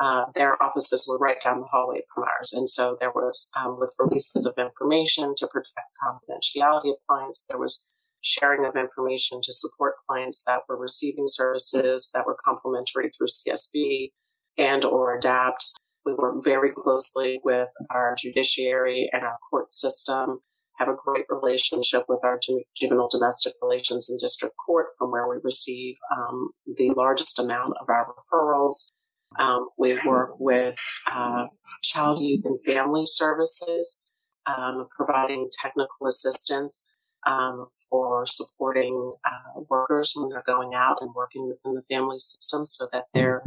uh, 0.00 0.24
their 0.34 0.60
offices 0.62 1.06
were 1.06 1.18
right 1.18 1.40
down 1.44 1.60
the 1.60 1.66
hallway 1.66 2.00
from 2.12 2.24
ours. 2.24 2.52
And 2.54 2.68
so 2.68 2.96
there 2.98 3.12
was, 3.12 3.46
um, 3.54 3.78
with 3.78 3.94
releases 3.98 4.46
of 4.46 4.54
information 4.56 5.34
to 5.36 5.46
protect 5.46 5.98
confidentiality 6.02 6.90
of 6.90 6.96
clients, 7.06 7.44
there 7.48 7.58
was 7.58 7.92
sharing 8.22 8.64
of 8.64 8.76
information 8.76 9.40
to 9.42 9.52
support 9.52 9.94
clients 10.08 10.42
that 10.46 10.62
were 10.68 10.78
receiving 10.78 11.24
services 11.26 12.10
that 12.14 12.26
were 12.26 12.36
complementary 12.42 13.10
through 13.10 13.28
CSB 13.28 14.08
and 14.56 14.84
or 14.84 15.14
adapt. 15.14 15.70
We 16.06 16.14
work 16.14 16.42
very 16.42 16.70
closely 16.70 17.40
with 17.44 17.68
our 17.90 18.16
judiciary 18.18 19.10
and 19.12 19.22
our 19.22 19.36
court 19.50 19.74
system, 19.74 20.40
have 20.78 20.88
a 20.88 20.96
great 20.96 21.26
relationship 21.28 22.04
with 22.08 22.20
our 22.24 22.40
juvenile 22.74 23.08
domestic 23.08 23.52
relations 23.60 24.08
and 24.08 24.18
district 24.18 24.56
court 24.56 24.86
from 24.98 25.10
where 25.10 25.28
we 25.28 25.36
receive 25.44 25.96
um, 26.16 26.50
the 26.66 26.90
largest 26.92 27.38
amount 27.38 27.74
of 27.80 27.88
our 27.90 28.14
referrals 28.14 28.90
um, 29.38 29.68
we 29.78 29.98
work 30.04 30.38
with 30.38 30.76
uh, 31.10 31.46
child, 31.82 32.20
youth, 32.20 32.44
and 32.44 32.60
family 32.62 33.04
services, 33.06 34.06
um, 34.46 34.86
providing 34.94 35.48
technical 35.62 36.06
assistance 36.06 36.94
um, 37.26 37.66
for 37.88 38.24
supporting 38.26 39.14
uh, 39.24 39.60
workers 39.68 40.12
when 40.14 40.28
they're 40.30 40.42
going 40.42 40.74
out 40.74 40.98
and 41.00 41.14
working 41.14 41.46
within 41.46 41.74
the 41.74 41.82
family 41.82 42.18
system 42.18 42.64
so 42.64 42.86
that 42.92 43.06
they're 43.14 43.42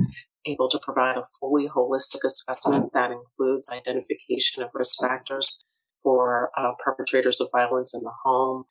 able 0.46 0.70
to 0.70 0.80
provide 0.84 1.18
a 1.18 1.24
fully 1.40 1.68
holistic 1.68 2.24
assessment 2.26 2.94
that 2.94 3.12
includes 3.12 3.72
identification 3.72 4.62
of 4.62 4.70
risk 4.74 5.00
factors 5.02 5.64
for 6.02 6.52
uh, 6.58 6.72
perpetrators 6.84 7.40
of 7.40 7.48
violence 7.52 7.94
in 7.94 8.02
the 8.04 8.14
home. 8.24 8.66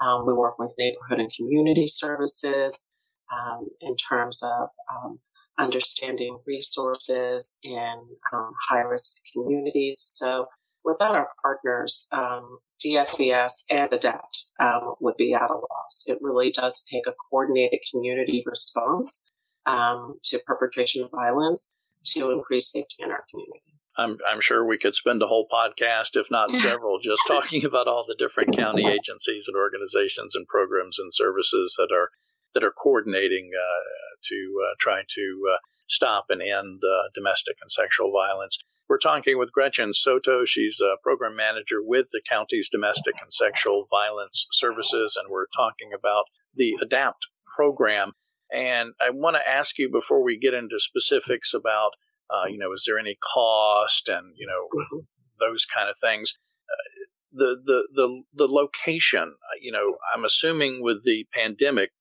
Um, 0.00 0.26
we 0.26 0.32
work 0.32 0.58
with 0.58 0.74
neighborhood 0.78 1.20
and 1.20 1.32
community 1.32 1.86
services 1.86 2.92
um, 3.32 3.68
in 3.80 3.96
terms 3.96 4.42
of 4.42 4.68
um, 4.92 5.20
understanding 5.58 6.38
resources 6.46 7.58
in 7.62 7.94
um, 8.32 8.52
high 8.68 8.82
risk 8.82 9.18
communities. 9.32 10.02
So 10.06 10.46
without 10.84 11.14
our 11.14 11.28
partners, 11.42 12.08
um, 12.12 12.58
DSVS 12.84 13.64
and 13.70 13.90
ADAPT 13.90 14.44
um, 14.58 14.94
would 15.00 15.16
be 15.16 15.34
at 15.34 15.50
a 15.50 15.54
loss. 15.54 16.04
It 16.06 16.18
really 16.20 16.50
does 16.50 16.84
take 16.84 17.06
a 17.06 17.14
coordinated 17.30 17.80
community 17.90 18.42
response 18.46 19.30
um, 19.66 20.16
to 20.24 20.40
perpetration 20.46 21.04
of 21.04 21.10
violence 21.10 21.72
to 22.04 22.30
increase 22.30 22.70
safety 22.70 22.96
in 22.98 23.10
our 23.10 23.24
community. 23.30 23.62
I'm, 23.96 24.18
I'm 24.28 24.40
sure 24.40 24.64
we 24.64 24.78
could 24.78 24.94
spend 24.94 25.22
a 25.22 25.26
whole 25.26 25.46
podcast, 25.52 26.16
if 26.16 26.30
not 26.30 26.50
several, 26.50 26.98
just 26.98 27.22
talking 27.28 27.64
about 27.64 27.88
all 27.88 28.04
the 28.06 28.16
different 28.16 28.56
county 28.56 28.86
agencies 28.86 29.46
and 29.48 29.56
organizations 29.56 30.34
and 30.34 30.48
programs 30.48 30.98
and 30.98 31.12
services 31.12 31.74
that 31.78 31.92
are 31.92 32.10
that 32.54 32.64
are 32.64 32.72
coordinating 32.72 33.50
uh, 33.56 34.16
to 34.28 34.54
uh, 34.64 34.74
try 34.78 35.02
to 35.08 35.42
uh, 35.52 35.56
stop 35.88 36.26
and 36.30 36.42
end 36.42 36.80
uh, 36.84 37.08
domestic 37.14 37.56
and 37.60 37.70
sexual 37.70 38.12
violence. 38.12 38.58
We're 38.88 38.98
talking 38.98 39.38
with 39.38 39.52
Gretchen 39.52 39.92
Soto. 39.92 40.44
She's 40.44 40.80
a 40.80 40.96
program 41.02 41.36
manager 41.36 41.82
with 41.82 42.08
the 42.12 42.20
county's 42.28 42.68
domestic 42.68 43.14
and 43.22 43.32
sexual 43.32 43.86
violence 43.90 44.46
services, 44.50 45.16
and 45.18 45.30
we're 45.30 45.46
talking 45.54 45.92
about 45.96 46.24
the 46.54 46.76
ADAPT 46.82 47.22
program. 47.56 48.12
And 48.52 48.92
I 49.00 49.10
want 49.10 49.36
to 49.36 49.48
ask 49.48 49.78
you 49.78 49.90
before 49.90 50.22
we 50.22 50.38
get 50.38 50.52
into 50.52 50.78
specifics 50.78 51.54
about, 51.54 51.92
uh, 52.28 52.48
you 52.48 52.58
know, 52.58 52.72
is 52.72 52.84
there 52.86 52.98
any 52.98 53.16
cost 53.34 54.08
and 54.08 54.34
you 54.36 54.46
know 54.46 54.68
mm-hmm. 54.78 55.04
those 55.38 55.64
kind 55.64 55.88
of 55.88 55.96
things. 55.98 56.34
Uh, 56.68 57.06
the 57.32 57.56
the 57.64 57.88
the 57.94 58.22
the 58.34 58.52
location, 58.52 59.36
you 59.60 59.72
know, 59.72 59.96
I'm 60.14 60.24
assuming 60.24 60.82
with 60.82 61.02
the 61.02 61.26
pandemic, 61.32 61.92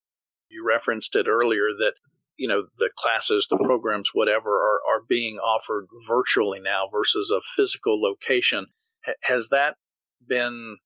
you 0.51 0.65
referenced 0.67 1.15
it 1.15 1.27
earlier 1.27 1.69
that 1.79 1.93
you 2.37 2.47
know 2.47 2.67
the 2.77 2.89
classes 2.95 3.47
the 3.49 3.57
programs 3.57 4.11
whatever 4.13 4.51
are, 4.51 4.81
are 4.89 5.03
being 5.07 5.37
offered 5.37 5.87
virtually 6.07 6.59
now 6.59 6.87
versus 6.91 7.31
a 7.31 7.41
physical 7.41 8.01
location. 8.01 8.67
H- 9.07 9.15
has 9.23 9.49
that 9.49 9.75
been 10.27 10.77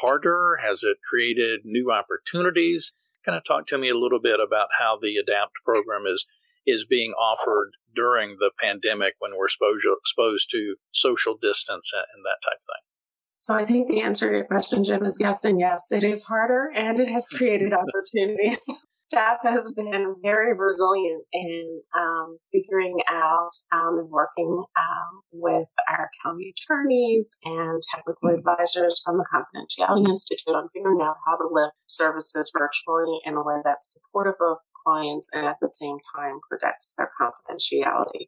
harder? 0.00 0.58
Has 0.62 0.82
it 0.82 0.98
created 1.08 1.60
new 1.64 1.90
opportunities? 1.90 2.94
Kind 3.24 3.36
of 3.36 3.44
talk 3.44 3.66
to 3.68 3.78
me 3.78 3.88
a 3.88 3.96
little 3.96 4.20
bit 4.20 4.40
about 4.40 4.68
how 4.78 4.98
the 5.00 5.16
adapt 5.16 5.54
program 5.64 6.06
is 6.06 6.26
is 6.66 6.84
being 6.84 7.12
offered 7.12 7.70
during 7.94 8.36
the 8.38 8.50
pandemic 8.60 9.14
when 9.18 9.32
we're 9.36 9.46
exposed, 9.46 9.86
exposed 10.00 10.50
to 10.50 10.76
social 10.92 11.34
distance 11.40 11.90
and, 11.94 12.04
and 12.14 12.24
that 12.24 12.36
type 12.44 12.58
of 12.58 12.64
thing. 12.64 12.84
So 13.38 13.54
I 13.54 13.64
think 13.64 13.88
the 13.88 14.02
answer 14.02 14.28
to 14.28 14.36
your 14.36 14.44
question, 14.44 14.84
Jim, 14.84 15.04
is 15.04 15.16
yes 15.18 15.44
and 15.44 15.58
yes. 15.58 15.90
It 15.90 16.04
is 16.04 16.24
harder 16.24 16.70
and 16.74 16.98
it 16.98 17.08
has 17.08 17.26
created 17.26 17.72
opportunities 17.72 18.68
staff 19.08 19.38
has 19.42 19.72
been 19.72 20.14
very 20.22 20.52
resilient 20.54 21.24
in 21.32 21.80
um, 21.96 22.38
figuring 22.52 22.98
out 23.08 23.48
um, 23.72 23.98
and 23.98 24.10
working 24.10 24.62
um, 24.78 25.22
with 25.32 25.68
our 25.88 26.10
county 26.22 26.54
attorneys 26.54 27.36
and 27.44 27.82
technical 27.94 28.28
mm-hmm. 28.28 28.38
advisors 28.38 29.00
from 29.04 29.16
the 29.16 29.26
Confidentiality 29.32 30.08
Institute 30.08 30.54
on 30.54 30.68
figuring 30.68 31.00
out 31.00 31.16
how 31.26 31.36
to 31.36 31.48
lift 31.50 31.74
services 31.88 32.52
virtually 32.56 33.18
in 33.24 33.34
a 33.34 33.42
way 33.42 33.60
that's 33.64 33.94
supportive 33.94 34.36
of 34.40 34.58
clients 34.84 35.30
and 35.34 35.46
at 35.46 35.56
the 35.60 35.68
same 35.72 35.96
time 36.14 36.38
protects 36.48 36.94
their 36.96 37.10
confidentiality. 37.20 38.26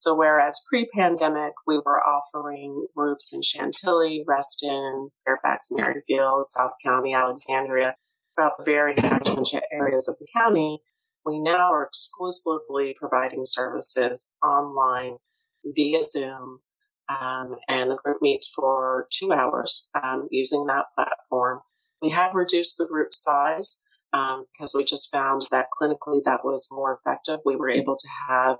So 0.00 0.14
whereas 0.14 0.60
pre-pandemic, 0.68 1.54
we 1.66 1.78
were 1.84 2.06
offering 2.06 2.86
groups 2.94 3.32
in 3.32 3.42
Chantilly, 3.42 4.24
Reston, 4.26 5.08
Fairfax, 5.24 5.68
Merrifield, 5.72 6.50
South 6.50 6.72
County, 6.84 7.14
Alexandria, 7.14 7.96
about 8.38 8.56
the 8.56 8.64
very 8.64 8.94
catchment 8.94 9.48
areas 9.72 10.08
of 10.08 10.16
the 10.18 10.26
county, 10.32 10.80
we 11.26 11.38
now 11.38 11.72
are 11.72 11.82
exclusively 11.82 12.94
providing 12.98 13.42
services 13.44 14.36
online 14.42 15.16
via 15.64 16.02
Zoom. 16.02 16.60
Um, 17.08 17.56
and 17.68 17.90
the 17.90 17.96
group 17.96 18.18
meets 18.20 18.52
for 18.54 19.08
two 19.10 19.32
hours 19.32 19.90
um, 20.00 20.28
using 20.30 20.66
that 20.66 20.86
platform. 20.94 21.60
We 22.02 22.10
have 22.10 22.34
reduced 22.34 22.76
the 22.78 22.86
group 22.86 23.12
size 23.12 23.82
um, 24.12 24.44
because 24.52 24.72
we 24.74 24.84
just 24.84 25.10
found 25.10 25.42
that 25.50 25.68
clinically 25.78 26.22
that 26.24 26.44
was 26.44 26.68
more 26.70 26.92
effective. 26.92 27.40
We 27.44 27.56
were 27.56 27.70
able 27.70 27.96
to 27.96 28.08
have, 28.28 28.58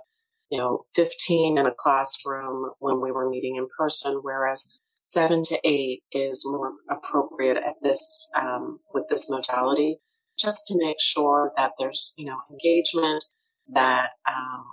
you 0.49 0.57
know, 0.57 0.83
15 0.95 1.57
in 1.57 1.65
a 1.65 1.73
classroom 1.73 2.71
when 2.79 3.01
we 3.01 3.11
were 3.11 3.29
meeting 3.29 3.55
in 3.55 3.67
person, 3.77 4.19
whereas 4.23 4.79
seven 5.01 5.43
to 5.43 5.59
eight 5.63 6.03
is 6.11 6.43
more 6.45 6.73
appropriate 6.89 7.57
at 7.57 7.75
this 7.81 8.29
um, 8.39 8.79
with 8.93 9.05
this 9.09 9.29
modality, 9.29 9.97
just 10.37 10.67
to 10.67 10.77
make 10.77 10.97
sure 10.99 11.51
that 11.55 11.73
there's 11.79 12.13
you 12.17 12.25
know 12.25 12.39
engagement, 12.49 13.25
that 13.67 14.11
um, 14.29 14.65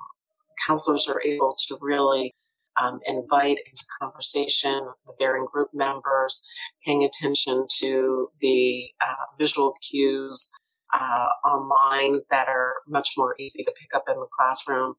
counselors 0.66 1.08
are 1.08 1.22
able 1.24 1.56
to 1.68 1.78
really 1.80 2.34
um, 2.80 3.00
invite 3.06 3.58
into 3.66 3.84
conversation 4.00 4.88
the 5.06 5.14
varying 5.18 5.46
group 5.50 5.68
members, 5.72 6.42
paying 6.84 7.04
attention 7.04 7.66
to 7.78 8.28
the 8.40 8.88
uh, 9.06 9.24
visual 9.38 9.74
cues 9.88 10.52
uh, 10.92 11.28
online 11.44 12.20
that 12.30 12.48
are 12.48 12.74
much 12.86 13.10
more 13.16 13.34
easy 13.38 13.62
to 13.64 13.72
pick 13.78 13.94
up 13.94 14.04
in 14.08 14.14
the 14.14 14.28
classroom. 14.36 14.94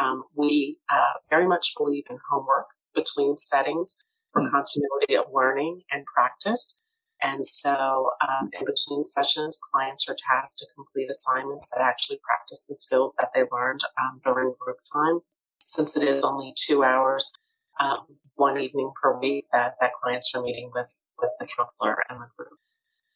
Um, 0.00 0.24
we 0.34 0.78
uh, 0.92 1.14
very 1.30 1.46
much 1.46 1.72
believe 1.76 2.04
in 2.10 2.18
homework 2.30 2.70
between 2.94 3.36
settings 3.36 4.04
for 4.36 4.46
mm. 4.46 4.50
continuity 4.50 5.16
of 5.16 5.26
learning 5.32 5.82
and 5.90 6.04
practice. 6.04 6.82
And 7.22 7.46
so, 7.46 8.10
um, 8.28 8.50
in 8.52 8.66
between 8.66 9.04
sessions, 9.04 9.58
clients 9.72 10.06
are 10.08 10.16
tasked 10.28 10.58
to 10.58 10.66
complete 10.74 11.08
assignments 11.08 11.70
that 11.70 11.82
actually 11.82 12.18
practice 12.22 12.66
the 12.68 12.74
skills 12.74 13.14
that 13.18 13.30
they 13.34 13.44
learned 13.50 13.80
um, 13.98 14.20
during 14.22 14.54
group 14.60 14.76
time. 14.92 15.20
Since 15.58 15.96
it 15.96 16.06
is 16.06 16.22
only 16.24 16.52
two 16.56 16.84
hours, 16.84 17.32
um, 17.80 18.00
one 18.34 18.58
evening 18.58 18.90
per 19.00 19.18
week, 19.18 19.44
that, 19.52 19.74
that 19.80 19.94
clients 19.94 20.32
are 20.34 20.42
meeting 20.42 20.70
with, 20.74 20.94
with 21.18 21.30
the 21.40 21.46
counselor 21.46 22.02
and 22.10 22.20
the 22.20 22.28
group. 22.36 22.50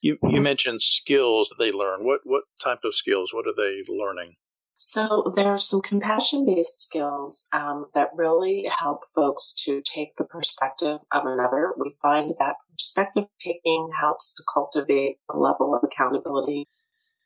You, 0.00 0.16
you 0.22 0.40
mentioned 0.40 0.80
skills 0.80 1.50
that 1.50 1.62
they 1.62 1.70
learn. 1.70 2.04
What, 2.04 2.20
what 2.24 2.44
type 2.62 2.80
of 2.84 2.94
skills? 2.94 3.34
What 3.34 3.46
are 3.46 3.54
they 3.54 3.82
learning? 3.92 4.36
So 4.82 5.30
there 5.36 5.48
are 5.48 5.58
some 5.58 5.82
compassion 5.82 6.46
based 6.46 6.80
skills 6.80 7.48
um, 7.52 7.86
that 7.94 8.08
really 8.14 8.66
help 8.78 9.02
folks 9.14 9.54
to 9.66 9.82
take 9.82 10.16
the 10.16 10.24
perspective 10.24 11.00
of 11.12 11.26
another. 11.26 11.74
We 11.78 11.94
find 12.00 12.32
that 12.38 12.56
perspective 12.72 13.26
taking 13.38 13.90
helps 14.00 14.32
to 14.32 14.42
cultivate 14.52 15.18
a 15.28 15.36
level 15.36 15.74
of 15.74 15.84
accountability 15.84 16.66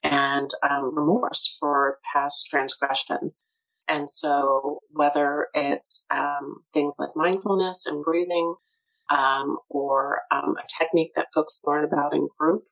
and 0.02 0.50
um, 0.68 0.96
remorse 0.96 1.56
for 1.61 1.99
past 2.12 2.49
transgressions. 2.50 3.44
And 3.87 4.11
so, 4.11 4.80
whether 4.90 5.46
it's 5.54 6.06
um, 6.11 6.56
things 6.73 6.96
like 6.99 7.11
mindfulness 7.14 7.87
and 7.87 8.02
breathing, 8.02 8.56
um, 9.11 9.58
or 9.68 10.23
um, 10.32 10.56
a 10.58 10.66
technique 10.82 11.12
that 11.14 11.28
folks 11.32 11.61
learn 11.64 11.84
about 11.84 12.14
in 12.14 12.28
group, 12.37 12.64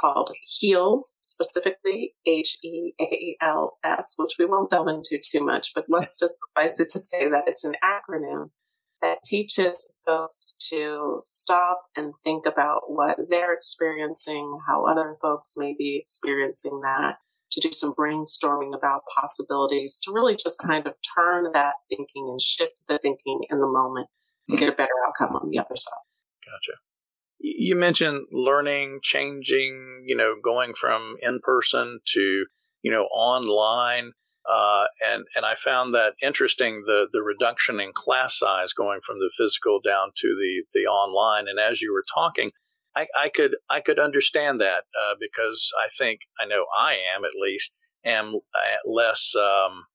called 0.00 0.30
HEALS, 0.42 1.18
specifically 1.22 2.14
H 2.26 2.58
E 2.62 2.92
A 3.00 3.36
L 3.40 3.78
S, 3.84 4.14
which 4.16 4.36
we 4.38 4.46
won't 4.46 4.70
delve 4.70 4.88
into 4.88 5.18
too 5.18 5.44
much, 5.44 5.72
but 5.74 5.84
let's 5.88 6.18
just 6.20 6.38
suffice 6.38 6.80
it 6.80 6.88
to 6.90 6.98
say 6.98 7.28
that 7.28 7.44
it's 7.46 7.64
an 7.64 7.74
acronym 7.82 8.50
that 9.02 9.18
teaches 9.24 9.90
folks 10.04 10.56
to 10.70 11.16
stop 11.18 11.82
and 11.96 12.14
think 12.24 12.46
about 12.46 12.82
what 12.86 13.18
they're 13.28 13.52
experiencing, 13.52 14.58
how 14.66 14.86
other 14.86 15.14
folks 15.20 15.56
may 15.58 15.74
be 15.76 15.96
experiencing 15.96 16.80
that, 16.80 17.16
to 17.52 17.60
do 17.60 17.70
some 17.70 17.94
brainstorming 17.94 18.74
about 18.74 19.02
possibilities, 19.14 20.00
to 20.02 20.12
really 20.12 20.34
just 20.34 20.60
kind 20.60 20.86
of 20.86 20.94
turn 21.14 21.52
that 21.52 21.74
thinking 21.90 22.28
and 22.30 22.40
shift 22.40 22.82
the 22.88 22.98
thinking 22.98 23.40
in 23.50 23.60
the 23.60 23.66
moment 23.66 24.08
to 24.48 24.56
hmm. 24.56 24.60
get 24.60 24.68
a 24.70 24.76
better 24.76 24.94
outcome 25.06 25.36
on 25.36 25.50
the 25.50 25.58
other 25.58 25.76
side. 25.76 26.04
Gotcha 26.44 26.78
you 27.38 27.76
mentioned 27.76 28.26
learning, 28.32 29.00
changing, 29.02 30.04
you 30.06 30.16
know, 30.16 30.34
going 30.42 30.74
from 30.74 31.16
in 31.20 31.40
person 31.42 32.00
to, 32.14 32.46
you 32.82 32.90
know, 32.90 33.04
online. 33.04 34.12
Uh, 34.50 34.84
and 35.06 35.24
and 35.34 35.46
I 35.46 35.54
found 35.54 35.94
that 35.94 36.14
interesting 36.22 36.82
the 36.86 37.08
the 37.12 37.22
reduction 37.22 37.80
in 37.80 37.92
class 37.94 38.38
size 38.38 38.74
going 38.74 39.00
from 39.00 39.18
the 39.18 39.30
physical 39.36 39.80
down 39.82 40.08
to 40.16 40.28
the 40.28 40.64
the 40.74 40.86
online. 40.86 41.48
And 41.48 41.58
as 41.58 41.80
you 41.80 41.92
were 41.92 42.04
talking, 42.14 42.50
I, 42.94 43.06
I 43.18 43.28
could 43.28 43.56
I 43.70 43.80
could 43.80 43.98
understand 43.98 44.60
that 44.60 44.84
uh, 45.00 45.14
because 45.18 45.72
I 45.82 45.88
think 45.96 46.20
I 46.38 46.46
know 46.46 46.64
I 46.78 46.96
am 47.16 47.24
at 47.24 47.32
least 47.40 47.74
am 48.04 48.34
uh, 48.34 48.90
less 48.90 49.34
um, 49.34 49.86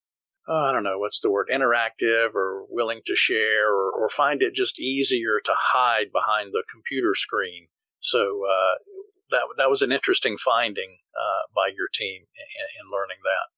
oh, 0.49 0.65
I 0.65 0.71
don't 0.71 0.83
know 0.83 0.97
what's 0.97 1.19
the 1.19 1.29
word, 1.29 1.47
interactive 1.53 2.33
or 2.35 2.65
willing 2.69 3.01
to 3.05 3.15
share 3.15 3.71
or, 3.71 3.91
or 3.91 4.09
find 4.09 4.41
it 4.41 4.53
just 4.53 4.79
easier 4.79 5.39
to 5.45 5.53
hide 5.55 6.12
behind 6.12 6.51
the 6.51 6.63
computer 6.69 7.13
screen. 7.13 7.67
So 7.99 8.19
uh, 8.19 8.75
that 9.29 9.43
that 9.57 9.69
was 9.69 9.81
an 9.81 9.91
interesting 9.91 10.38
finding 10.38 10.97
uh, 11.15 11.51
by 11.55 11.67
your 11.67 11.88
team 11.93 12.21
in, 12.21 12.85
in 12.85 12.91
learning 12.91 13.17
that. 13.23 13.53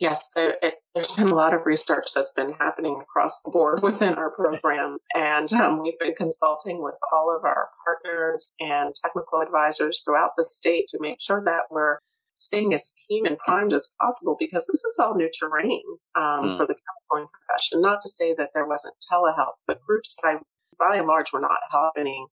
Yes, 0.00 0.30
there, 0.34 0.56
there's 0.94 1.12
been 1.12 1.28
a 1.28 1.34
lot 1.36 1.54
of 1.54 1.64
research 1.64 2.08
that's 2.14 2.32
been 2.32 2.52
happening 2.54 3.00
across 3.00 3.40
the 3.42 3.50
board 3.50 3.80
within 3.80 4.14
our 4.14 4.28
programs, 4.28 5.06
and 5.14 5.52
um, 5.52 5.82
we've 5.82 5.98
been 6.00 6.14
consulting 6.14 6.82
with 6.82 6.96
all 7.12 7.34
of 7.34 7.44
our 7.44 7.68
partners 7.84 8.56
and 8.60 8.92
technical 8.96 9.40
advisors 9.40 10.02
throughout 10.04 10.32
the 10.36 10.44
state 10.44 10.86
to 10.88 10.98
make 11.00 11.20
sure 11.20 11.42
that 11.44 11.66
we're 11.70 11.98
staying 12.34 12.74
as 12.74 12.92
keen 13.08 13.26
and 13.26 13.38
primed 13.38 13.72
as 13.72 13.94
possible 14.00 14.36
because 14.38 14.66
this 14.66 14.84
is 14.84 14.98
all 14.98 15.14
new 15.14 15.30
terrain 15.38 15.82
um, 16.14 16.50
mm. 16.50 16.56
for 16.56 16.66
the 16.66 16.74
counseling 16.74 17.28
profession. 17.32 17.80
Not 17.80 18.00
to 18.02 18.08
say 18.08 18.34
that 18.34 18.50
there 18.54 18.66
wasn't 18.66 18.96
telehealth, 19.10 19.58
but 19.66 19.82
groups 19.82 20.16
by 20.22 20.38
by 20.78 20.96
and 20.96 21.06
large 21.06 21.32
were 21.32 21.40
not 21.40 21.60
happening 21.70 22.26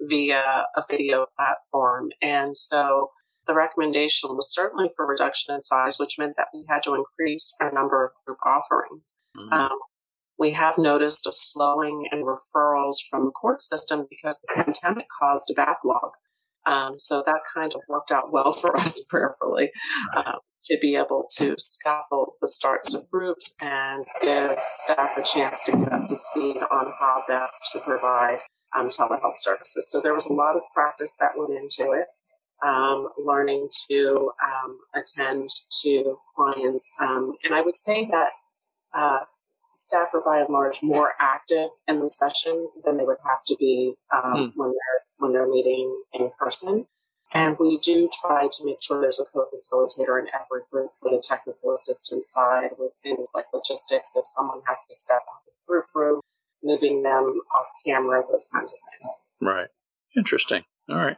via 0.00 0.66
a 0.74 0.82
video 0.90 1.26
platform, 1.36 2.10
and 2.20 2.56
so 2.56 3.10
the 3.46 3.54
recommendation 3.54 4.30
was 4.36 4.52
certainly 4.52 4.88
for 4.94 5.06
reduction 5.06 5.54
in 5.54 5.60
size, 5.60 5.98
which 5.98 6.18
meant 6.18 6.36
that 6.36 6.48
we 6.54 6.64
had 6.68 6.82
to 6.84 6.94
increase 6.94 7.56
our 7.60 7.72
number 7.72 8.04
of 8.04 8.12
group 8.24 8.38
offerings. 8.44 9.22
Mm-hmm. 9.36 9.52
Um, 9.52 9.78
we 10.38 10.52
have 10.52 10.78
noticed 10.78 11.26
a 11.26 11.32
slowing 11.32 12.08
in 12.10 12.24
referrals 12.24 12.96
from 13.08 13.26
the 13.26 13.32
court 13.32 13.62
system 13.62 14.06
because 14.08 14.40
the 14.40 14.64
pandemic 14.64 15.06
caused 15.20 15.50
a 15.50 15.54
backlog. 15.54 16.12
Um, 16.64 16.96
so 16.96 17.22
that 17.26 17.40
kind 17.54 17.74
of 17.74 17.80
worked 17.88 18.10
out 18.10 18.32
well 18.32 18.52
for 18.60 18.76
us 18.76 19.04
prayerfully 19.08 19.70
um, 20.16 20.38
to 20.68 20.78
be 20.80 20.96
able 20.96 21.26
to 21.36 21.54
scaffold 21.58 22.32
the 22.40 22.48
starts 22.48 22.94
of 22.94 23.10
groups 23.10 23.56
and 23.60 24.04
give 24.20 24.58
staff 24.66 25.16
a 25.16 25.22
chance 25.22 25.62
to 25.64 25.72
get 25.72 25.92
up 25.92 26.06
to 26.06 26.14
speed 26.14 26.58
on 26.70 26.92
how 26.98 27.24
best 27.28 27.70
to 27.72 27.80
provide 27.80 28.38
um, 28.76 28.88
telehealth 28.88 29.36
services. 29.36 29.86
So 29.88 30.00
there 30.00 30.14
was 30.14 30.26
a 30.26 30.32
lot 30.32 30.56
of 30.56 30.62
practice 30.74 31.16
that 31.20 31.32
went 31.36 31.52
into 31.52 31.92
it. 31.92 32.06
Um, 32.64 33.08
learning 33.18 33.68
to 33.90 34.30
um, 34.40 34.78
attend 34.94 35.48
to 35.82 36.16
clients. 36.36 36.92
Um, 37.00 37.32
and 37.44 37.56
I 37.56 37.60
would 37.60 37.76
say 37.76 38.06
that 38.08 38.30
uh, 38.94 39.18
staff 39.74 40.14
are 40.14 40.22
by 40.24 40.38
and 40.38 40.48
large 40.48 40.82
more 40.82 41.14
active 41.18 41.70
in 41.88 42.00
the 42.00 42.08
session 42.08 42.68
than 42.84 42.96
they 42.96 43.04
would 43.04 43.18
have 43.26 43.42
to 43.46 43.56
be 43.58 43.94
um, 44.12 44.34
mm. 44.34 44.52
when 44.54 44.70
they're 44.70 45.02
when 45.22 45.32
they're 45.32 45.48
meeting 45.48 46.02
in 46.12 46.30
person. 46.38 46.86
And 47.32 47.56
we 47.58 47.78
do 47.78 48.10
try 48.20 48.48
to 48.50 48.64
make 48.66 48.82
sure 48.82 49.00
there's 49.00 49.20
a 49.20 49.24
co-facilitator 49.24 50.20
in 50.20 50.26
every 50.34 50.62
group 50.70 50.90
for 51.00 51.10
the 51.10 51.22
technical 51.26 51.72
assistance 51.72 52.28
side 52.28 52.72
with 52.78 52.94
things 53.02 53.30
like 53.34 53.46
logistics. 53.54 54.14
If 54.16 54.26
someone 54.26 54.60
has 54.66 54.84
to 54.86 54.94
step 54.94 55.22
out 55.30 55.40
of 55.40 55.46
the 55.46 55.52
group 55.66 55.86
room, 55.94 56.20
moving 56.62 57.02
them 57.02 57.40
off 57.54 57.68
camera, 57.86 58.22
those 58.30 58.50
kinds 58.52 58.74
of 58.74 58.80
things. 58.92 59.22
Right. 59.40 59.68
Interesting. 60.16 60.64
All 60.90 60.96
right. 60.96 61.16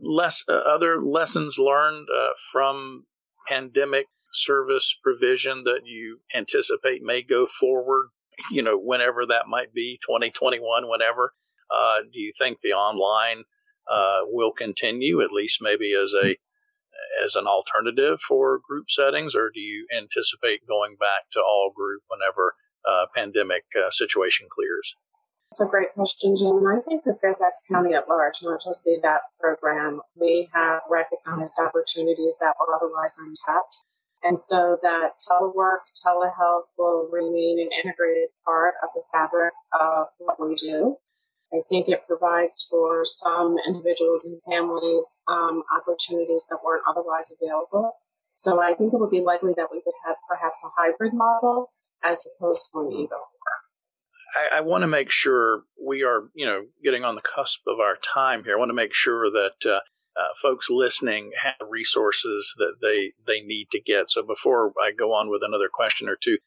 Less 0.00 0.44
uh, 0.48 0.52
other 0.52 1.00
lessons 1.00 1.56
learned 1.58 2.08
uh, 2.10 2.30
from 2.50 3.04
pandemic 3.46 4.06
service 4.32 4.96
provision 5.00 5.64
that 5.64 5.82
you 5.84 6.20
anticipate 6.34 7.02
may 7.02 7.22
go 7.22 7.46
forward. 7.46 8.08
You 8.50 8.62
know, 8.62 8.76
whenever 8.76 9.26
that 9.26 9.46
might 9.46 9.72
be, 9.72 10.00
2021, 10.04 10.88
whenever. 10.88 11.34
Uh, 11.72 12.02
do 12.12 12.20
you 12.20 12.32
think 12.36 12.60
the 12.60 12.72
online 12.72 13.44
uh, 13.90 14.20
will 14.24 14.52
continue, 14.52 15.20
at 15.22 15.32
least 15.32 15.58
maybe 15.60 15.94
as 15.94 16.12
a 16.14 16.36
as 17.24 17.34
an 17.34 17.46
alternative 17.46 18.20
for 18.20 18.60
group 18.62 18.88
settings, 18.88 19.34
or 19.34 19.50
do 19.52 19.60
you 19.60 19.86
anticipate 19.96 20.66
going 20.66 20.96
back 20.98 21.28
to 21.32 21.40
all 21.40 21.72
group 21.74 22.02
whenever 22.08 22.54
uh, 22.88 23.06
pandemic 23.14 23.64
uh, 23.76 23.90
situation 23.90 24.46
clears? 24.50 24.94
It's 25.50 25.60
a 25.60 25.66
great 25.66 25.92
question, 25.92 26.34
Jim. 26.34 26.56
And 26.56 26.78
I 26.78 26.80
think 26.80 27.04
for 27.04 27.14
Fairfax 27.14 27.62
County 27.70 27.92
at 27.92 28.08
large, 28.08 28.36
not 28.42 28.62
just 28.64 28.84
the 28.84 28.98
ADAPT 28.98 29.36
program, 29.38 30.00
we 30.16 30.48
have 30.54 30.80
recognized 30.88 31.58
opportunities 31.60 32.38
that 32.40 32.54
were 32.58 32.74
otherwise 32.74 33.18
untapped. 33.18 33.84
And 34.22 34.38
so 34.38 34.78
that 34.82 35.12
telework, 35.20 35.92
telehealth 36.06 36.72
will 36.78 37.08
remain 37.12 37.58
an 37.60 37.68
integrated 37.84 38.30
part 38.46 38.74
of 38.82 38.90
the 38.94 39.02
fabric 39.12 39.52
of 39.78 40.06
what 40.18 40.40
we 40.40 40.54
do. 40.54 40.96
I 41.52 41.60
think 41.68 41.88
it 41.88 42.06
provides 42.06 42.66
for 42.68 43.04
some 43.04 43.56
individuals 43.66 44.24
and 44.24 44.40
families 44.42 45.22
um, 45.28 45.62
opportunities 45.74 46.46
that 46.50 46.60
weren't 46.64 46.82
otherwise 46.88 47.34
available. 47.40 47.92
So 48.30 48.62
I 48.62 48.72
think 48.72 48.94
it 48.94 49.00
would 49.00 49.10
be 49.10 49.20
likely 49.20 49.52
that 49.56 49.68
we 49.70 49.82
would 49.84 49.94
have 50.06 50.16
perhaps 50.26 50.64
a 50.64 50.80
hybrid 50.80 51.12
model 51.12 51.70
as 52.02 52.26
opposed 52.26 52.70
to 52.72 52.80
an 52.80 52.86
hmm. 52.86 53.00
either 53.02 53.16
I, 54.34 54.58
I 54.58 54.60
want 54.60 54.82
to 54.82 54.88
make 54.88 55.10
sure 55.10 55.64
we 55.84 56.02
are, 56.02 56.30
you 56.34 56.46
know, 56.46 56.62
getting 56.82 57.04
on 57.04 57.14
the 57.14 57.20
cusp 57.20 57.60
of 57.66 57.80
our 57.80 57.96
time 57.96 58.44
here. 58.44 58.54
I 58.54 58.58
want 58.58 58.70
to 58.70 58.74
make 58.74 58.94
sure 58.94 59.30
that 59.30 59.54
uh, 59.66 59.80
uh, 60.18 60.28
folks 60.40 60.70
listening 60.70 61.32
have 61.42 61.54
resources 61.68 62.54
that 62.58 62.76
they 62.80 63.12
they 63.26 63.40
need 63.40 63.68
to 63.72 63.80
get. 63.80 64.10
So 64.10 64.22
before 64.22 64.72
I 64.82 64.92
go 64.92 65.12
on 65.12 65.30
with 65.30 65.42
another 65.42 65.68
question 65.72 66.08
or 66.08 66.16
two, 66.16 66.38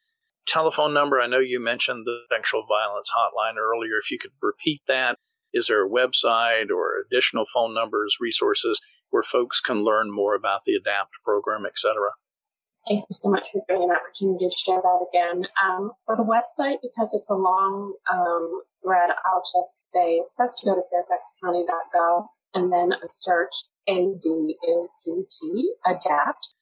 telephone 0.45 0.93
number. 0.93 1.19
I 1.19 1.27
know 1.27 1.39
you 1.39 1.59
mentioned 1.59 2.05
the 2.05 2.19
sexual 2.31 2.65
violence 2.67 3.09
hotline 3.15 3.57
earlier. 3.57 3.97
If 4.01 4.11
you 4.11 4.17
could 4.17 4.31
repeat 4.41 4.81
that, 4.87 5.17
Is 5.55 5.67
there 5.67 5.85
a 5.85 5.89
website 5.89 6.69
or 6.69 6.95
additional 6.99 7.45
phone 7.45 7.73
numbers, 7.73 8.17
resources 8.19 8.79
where 9.09 9.23
folks 9.23 9.61
can 9.61 9.85
learn 9.85 10.11
more 10.11 10.35
about 10.35 10.65
the 10.65 10.73
ADAPT 10.73 11.23
program, 11.23 11.65
et 11.65 11.77
cetera? 11.77 12.11
Thank 12.85 12.99
you 12.99 13.13
so 13.13 13.29
much 13.31 13.49
for 13.51 13.61
giving 13.67 13.83
an 13.83 13.95
opportunity 13.95 14.47
to 14.47 14.55
share 14.55 14.81
that 14.81 15.05
again. 15.09 15.47
Um, 15.63 15.91
for 16.05 16.15
the 16.17 16.23
website, 16.23 16.79
because 16.83 17.13
it's 17.15 17.29
a 17.31 17.35
long 17.35 17.95
um, 18.13 18.59
thread, 18.83 19.11
I'll 19.25 19.41
just 19.41 19.91
say 19.91 20.15
it's 20.15 20.35
best 20.35 20.59
to 20.59 20.65
go 20.65 20.75
to 20.75 20.81
fairfaxcounty.gov 20.91 22.25
and 22.53 22.71
then 22.71 22.91
a 22.91 23.07
search 23.07 23.55
ADAPT, 23.87 25.07
ADAPT. 25.87 26.53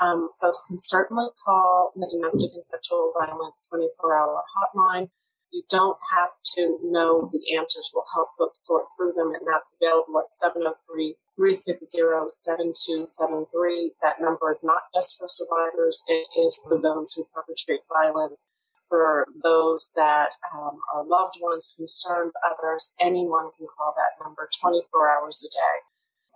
Um, 0.00 0.30
folks 0.40 0.64
can 0.68 0.78
certainly 0.78 1.28
call 1.44 1.92
the 1.96 2.08
Domestic 2.10 2.50
and 2.54 2.64
Sexual 2.64 3.12
Violence 3.18 3.66
24 3.68 4.16
hour 4.16 4.42
hotline. 4.56 5.10
You 5.52 5.62
don't 5.70 5.98
have 6.12 6.30
to 6.56 6.78
know 6.82 7.30
the 7.32 7.56
answers. 7.56 7.90
We'll 7.94 8.04
help 8.14 8.30
folks 8.38 8.66
sort 8.66 8.86
through 8.96 9.12
them, 9.12 9.32
and 9.32 9.46
that's 9.46 9.76
available 9.80 10.18
at 10.18 10.34
703 10.34 11.16
360 11.36 12.28
7273. 12.28 13.92
That 14.02 14.20
number 14.20 14.50
is 14.50 14.64
not 14.64 14.92
just 14.94 15.16
for 15.18 15.28
survivors, 15.28 16.04
it 16.08 16.26
is 16.36 16.58
for 16.62 16.80
those 16.80 17.12
who 17.14 17.24
perpetrate 17.32 17.80
violence, 17.88 18.50
for 18.88 19.26
those 19.42 19.92
that 19.96 20.30
um, 20.54 20.78
are 20.94 21.04
loved 21.04 21.38
ones, 21.40 21.74
concerned 21.76 22.32
others. 22.44 22.94
Anyone 23.00 23.50
can 23.56 23.66
call 23.66 23.94
that 23.96 24.22
number 24.22 24.48
24 24.60 25.08
hours 25.08 25.44
a 25.44 25.48
day, 25.48 25.76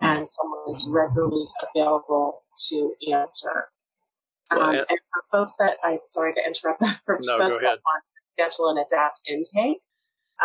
and 0.01 0.29
someone 0.29 0.69
is 0.69 0.87
regularly 0.89 1.47
available 1.63 2.43
to 2.69 2.95
answer. 3.13 3.69
Um, 4.51 4.75
and 4.75 4.87
for 4.89 5.23
folks 5.31 5.57
that 5.59 5.77
I'm 5.85 6.01
sorry 6.07 6.35
to 6.35 6.43
interrupt, 6.45 6.81
but 6.81 6.99
for 7.05 7.19
no, 7.23 7.39
folks 7.39 7.61
that 7.61 7.79
want 7.85 8.05
to 8.07 8.15
schedule 8.19 8.69
an 8.69 8.79
adapt 8.79 9.23
intake, 9.29 9.83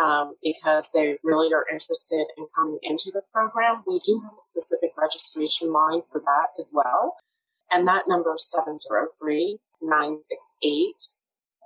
um, 0.02 0.36
because 0.44 0.92
they 0.94 1.18
really 1.24 1.54
are 1.54 1.66
interested 1.72 2.26
in 2.38 2.48
coming 2.56 2.80
into 2.84 3.12
the 3.14 3.24
program, 3.34 3.84
we 3.88 4.00
do 4.00 4.20
have 4.24 4.34
a 4.34 4.40
specific 4.40 4.92
registration 4.98 5.72
line 5.72 6.02
for 6.02 6.20
that 6.20 6.48
as 6.58 6.72
well. 6.74 7.16
And 7.72 7.88
that 7.88 8.08
number 8.08 8.34
is 8.36 8.52
703 8.52 9.60
968 9.82 10.96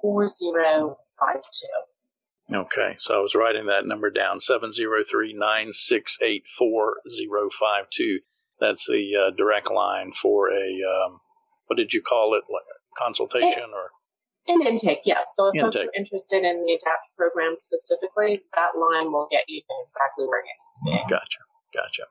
4052. 0.02 1.89
Okay, 2.52 2.96
so 2.98 3.16
I 3.16 3.22
was 3.22 3.36
writing 3.36 3.68
that 3.68 3.86
number 3.86 4.10
down 4.10 4.40
703 4.40 5.34
968 5.34 6.48
4052. 6.48 8.20
That's 8.60 8.86
the 8.88 9.12
uh, 9.16 9.32
direct 9.36 9.72
line 9.72 10.12
for 10.12 10.50
a 10.50 10.80
um, 10.84 11.20
what 11.68 11.78
did 11.78 11.94
you 11.94 12.02
call 12.02 12.34
it? 12.34 12.44
Like 12.52 12.64
a 12.66 13.04
consultation 13.04 13.70
or? 13.74 13.92
An 14.48 14.66
intake, 14.66 15.02
yes. 15.06 15.34
So 15.38 15.50
if 15.50 15.56
intake. 15.56 15.66
folks 15.66 15.86
are 15.86 15.92
interested 15.96 16.44
in 16.44 16.66
the 16.66 16.74
ADAPT 16.74 17.16
program 17.16 17.56
specifically, 17.56 18.42
that 18.56 18.72
line 18.76 19.12
will 19.12 19.28
get 19.30 19.46
you 19.48 19.62
exactly 19.84 20.26
where 20.26 20.42
you 20.42 20.96
need 20.96 20.98
to 20.98 21.04
be. 21.04 21.10
Gotcha. 21.10 21.40
Gotcha. 21.74 22.04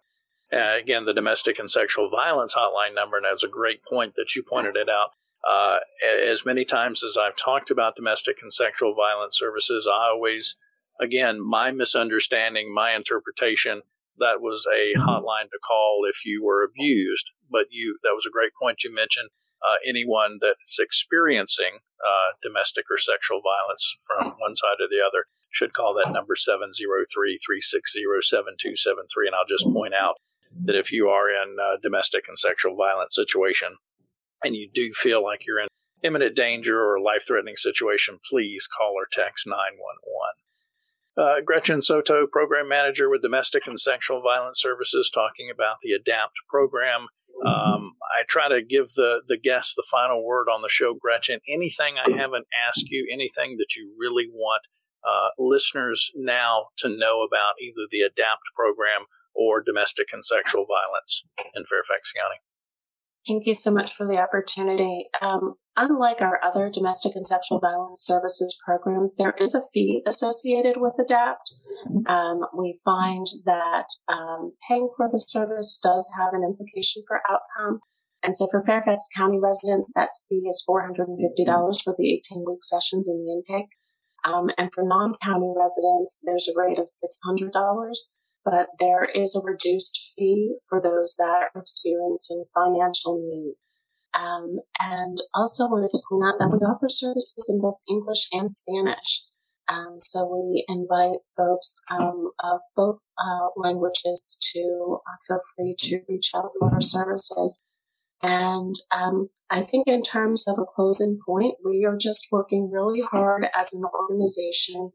Uh, 0.52 0.78
again, 0.78 1.04
the 1.04 1.12
domestic 1.12 1.58
and 1.58 1.70
sexual 1.70 2.08
violence 2.08 2.54
hotline 2.54 2.94
number, 2.94 3.16
and 3.16 3.26
that's 3.26 3.44
a 3.44 3.48
great 3.48 3.80
point 3.84 4.14
that 4.16 4.34
you 4.34 4.42
pointed 4.48 4.76
it 4.76 4.88
out. 4.88 5.10
Uh, 5.46 5.78
as 6.02 6.44
many 6.44 6.64
times 6.64 7.04
as 7.04 7.16
I've 7.16 7.36
talked 7.36 7.70
about 7.70 7.96
domestic 7.96 8.38
and 8.42 8.52
sexual 8.52 8.94
violence 8.94 9.38
services, 9.38 9.88
I 9.90 10.08
always, 10.08 10.56
again, 11.00 11.40
my 11.40 11.70
misunderstanding, 11.70 12.72
my 12.72 12.94
interpretation, 12.94 13.82
that 14.18 14.40
was 14.40 14.66
a 14.66 14.98
mm-hmm. 14.98 15.08
hotline 15.08 15.50
to 15.50 15.58
call 15.66 16.02
if 16.08 16.26
you 16.26 16.44
were 16.44 16.64
abused. 16.64 17.30
But 17.50 17.66
you, 17.70 17.98
that 18.02 18.14
was 18.14 18.26
a 18.26 18.32
great 18.32 18.52
point 18.60 18.84
you 18.84 18.94
mentioned 18.94 19.30
uh, 19.66 19.76
anyone 19.86 20.38
that's 20.40 20.78
experiencing 20.78 21.80
uh, 22.04 22.32
domestic 22.42 22.84
or 22.90 22.98
sexual 22.98 23.40
violence 23.42 23.96
from 24.06 24.34
one 24.38 24.54
side 24.54 24.80
or 24.80 24.88
the 24.90 25.02
other 25.04 25.26
should 25.50 25.72
call 25.72 25.94
that 25.94 26.12
number 26.12 26.34
703-360-7273 26.34 29.26
and 29.26 29.34
i'll 29.34 29.46
just 29.48 29.64
point 29.72 29.94
out 29.94 30.16
that 30.64 30.76
if 30.76 30.92
you 30.92 31.08
are 31.08 31.30
in 31.30 31.56
a 31.58 31.78
domestic 31.82 32.28
and 32.28 32.38
sexual 32.38 32.76
violence 32.76 33.14
situation 33.14 33.78
and 34.44 34.54
you 34.54 34.68
do 34.72 34.92
feel 34.92 35.22
like 35.22 35.46
you're 35.46 35.60
in 35.60 35.68
imminent 36.02 36.36
danger 36.36 36.80
or 36.80 36.94
a 36.96 37.02
life-threatening 37.02 37.56
situation 37.56 38.20
please 38.30 38.68
call 38.68 38.92
or 38.96 39.06
text 39.10 39.46
911 39.46 39.68
uh, 41.18 41.40
Gretchen 41.40 41.82
Soto, 41.82 42.28
Program 42.28 42.68
Manager 42.68 43.10
with 43.10 43.22
Domestic 43.22 43.66
and 43.66 43.78
Sexual 43.78 44.22
Violence 44.22 44.62
Services, 44.62 45.10
talking 45.12 45.50
about 45.52 45.78
the 45.82 45.90
ADAPT 45.90 46.46
program. 46.48 47.08
Um, 47.44 47.94
I 48.16 48.22
try 48.28 48.48
to 48.48 48.62
give 48.62 48.90
the 48.94 49.22
the 49.26 49.36
guest 49.36 49.74
the 49.74 49.86
final 49.90 50.24
word 50.24 50.46
on 50.48 50.62
the 50.62 50.68
show, 50.68 50.94
Gretchen. 50.94 51.40
Anything 51.48 51.96
I 51.98 52.10
haven't 52.10 52.46
asked 52.66 52.90
you, 52.90 53.06
anything 53.12 53.56
that 53.58 53.74
you 53.76 53.92
really 53.98 54.28
want 54.32 54.62
uh, 55.04 55.30
listeners 55.38 56.10
now 56.14 56.66
to 56.78 56.88
know 56.88 57.22
about 57.22 57.54
either 57.60 57.86
the 57.90 58.02
ADAPT 58.02 58.54
program 58.54 59.06
or 59.34 59.60
domestic 59.60 60.12
and 60.12 60.24
sexual 60.24 60.66
violence 60.66 61.24
in 61.54 61.64
Fairfax 61.64 62.12
County. 62.12 62.36
Thank 63.28 63.44
you 63.44 63.52
so 63.52 63.70
much 63.70 63.94
for 63.94 64.06
the 64.06 64.18
opportunity. 64.18 65.04
Um, 65.20 65.56
unlike 65.76 66.22
our 66.22 66.42
other 66.42 66.70
domestic 66.70 67.14
and 67.14 67.26
sexual 67.26 67.60
violence 67.60 68.02
services 68.02 68.58
programs, 68.64 69.16
there 69.16 69.34
is 69.38 69.54
a 69.54 69.60
fee 69.60 70.00
associated 70.06 70.78
with 70.78 70.94
ADAPT. 70.98 72.06
Um, 72.06 72.46
we 72.56 72.78
find 72.82 73.26
that 73.44 73.88
um, 74.08 74.52
paying 74.66 74.88
for 74.96 75.10
the 75.10 75.20
service 75.20 75.78
does 75.82 76.10
have 76.18 76.32
an 76.32 76.42
implication 76.42 77.02
for 77.06 77.20
outcome. 77.28 77.80
And 78.22 78.34
so 78.34 78.48
for 78.50 78.64
Fairfax 78.64 79.08
County 79.14 79.38
residents, 79.38 79.92
that 79.94 80.08
fee 80.30 80.46
is 80.48 80.64
$450 80.66 81.82
for 81.84 81.94
the 81.98 82.14
18 82.14 82.44
week 82.46 82.62
sessions 82.62 83.06
in 83.06 83.22
the 83.22 83.30
intake. 83.30 83.68
Um, 84.24 84.50
and 84.56 84.70
for 84.74 84.82
non 84.82 85.14
county 85.22 85.52
residents, 85.54 86.22
there's 86.24 86.48
a 86.48 86.58
rate 86.58 86.78
of 86.78 86.86
$600 86.86 87.52
but 88.48 88.68
there 88.78 89.04
is 89.04 89.36
a 89.36 89.44
reduced 89.44 90.14
fee 90.16 90.56
for 90.66 90.80
those 90.80 91.16
that 91.18 91.50
are 91.54 91.60
experiencing 91.60 92.44
financial 92.54 93.20
need. 93.22 93.54
Um, 94.18 94.60
and 94.80 95.18
also 95.34 95.64
wanted 95.64 95.90
to 95.90 96.00
point 96.08 96.24
out 96.24 96.38
that 96.38 96.48
we 96.50 96.58
offer 96.64 96.88
services 96.88 97.46
in 97.48 97.60
both 97.60 97.76
English 97.88 98.26
and 98.32 98.50
Spanish. 98.50 99.26
Um, 99.68 99.96
so 99.98 100.26
we 100.26 100.64
invite 100.66 101.18
folks 101.36 101.82
um, 101.90 102.30
of 102.42 102.60
both 102.74 103.10
uh, 103.18 103.48
languages 103.54 104.38
to 104.54 104.98
uh, 105.06 105.16
feel 105.26 105.40
free 105.54 105.76
to 105.80 106.00
reach 106.08 106.30
out 106.34 106.50
for 106.58 106.72
our 106.72 106.80
services. 106.80 107.60
And 108.22 108.74
um, 108.90 109.28
I 109.50 109.60
think 109.60 109.86
in 109.86 110.02
terms 110.02 110.48
of 110.48 110.58
a 110.58 110.64
closing 110.64 111.18
point, 111.24 111.56
we 111.62 111.84
are 111.84 111.98
just 111.98 112.28
working 112.32 112.70
really 112.72 113.02
hard 113.02 113.46
as 113.54 113.74
an 113.74 113.82
organization 113.84 114.92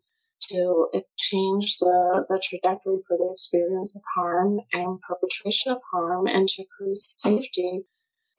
to 0.49 0.87
change 1.17 1.77
the, 1.79 2.25
the 2.29 2.41
trajectory 2.43 2.97
for 3.07 3.17
the 3.17 3.29
experience 3.31 3.95
of 3.95 4.01
harm 4.15 4.59
and 4.73 4.99
perpetration 5.01 5.71
of 5.71 5.81
harm 5.91 6.27
and 6.27 6.47
to 6.47 6.63
increase 6.63 7.11
safety 7.15 7.81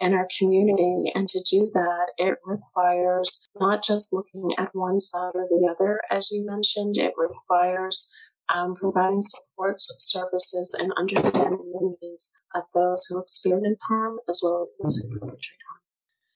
in 0.01 0.15
our 0.15 0.29
community. 0.39 1.13
And 1.15 1.29
to 1.29 1.41
do 1.49 1.71
that, 1.73 2.13
it 2.19 2.39
requires 2.45 3.49
not 3.59 3.83
just 3.83 4.13
looking 4.13 4.51
at 4.59 4.75
one 4.75 4.99
side 4.99 5.33
or 5.35 5.47
the 5.49 5.69
other, 5.71 6.01
as 6.11 6.31
you 6.31 6.45
mentioned, 6.45 6.97
it 6.97 7.15
requires 7.17 8.13
um, 8.55 8.75
providing 8.75 9.23
supports, 9.23 9.89
services, 9.99 10.77
and 10.79 10.93
understanding 10.97 11.71
the 11.73 11.97
needs 12.03 12.41
of 12.55 12.65
those 12.75 13.07
who 13.09 13.21
experience 13.21 13.85
harm 13.89 14.19
as 14.29 14.41
well 14.43 14.61
as 14.61 14.77
those 14.81 14.97
who 14.99 15.19
perpetrate 15.19 15.64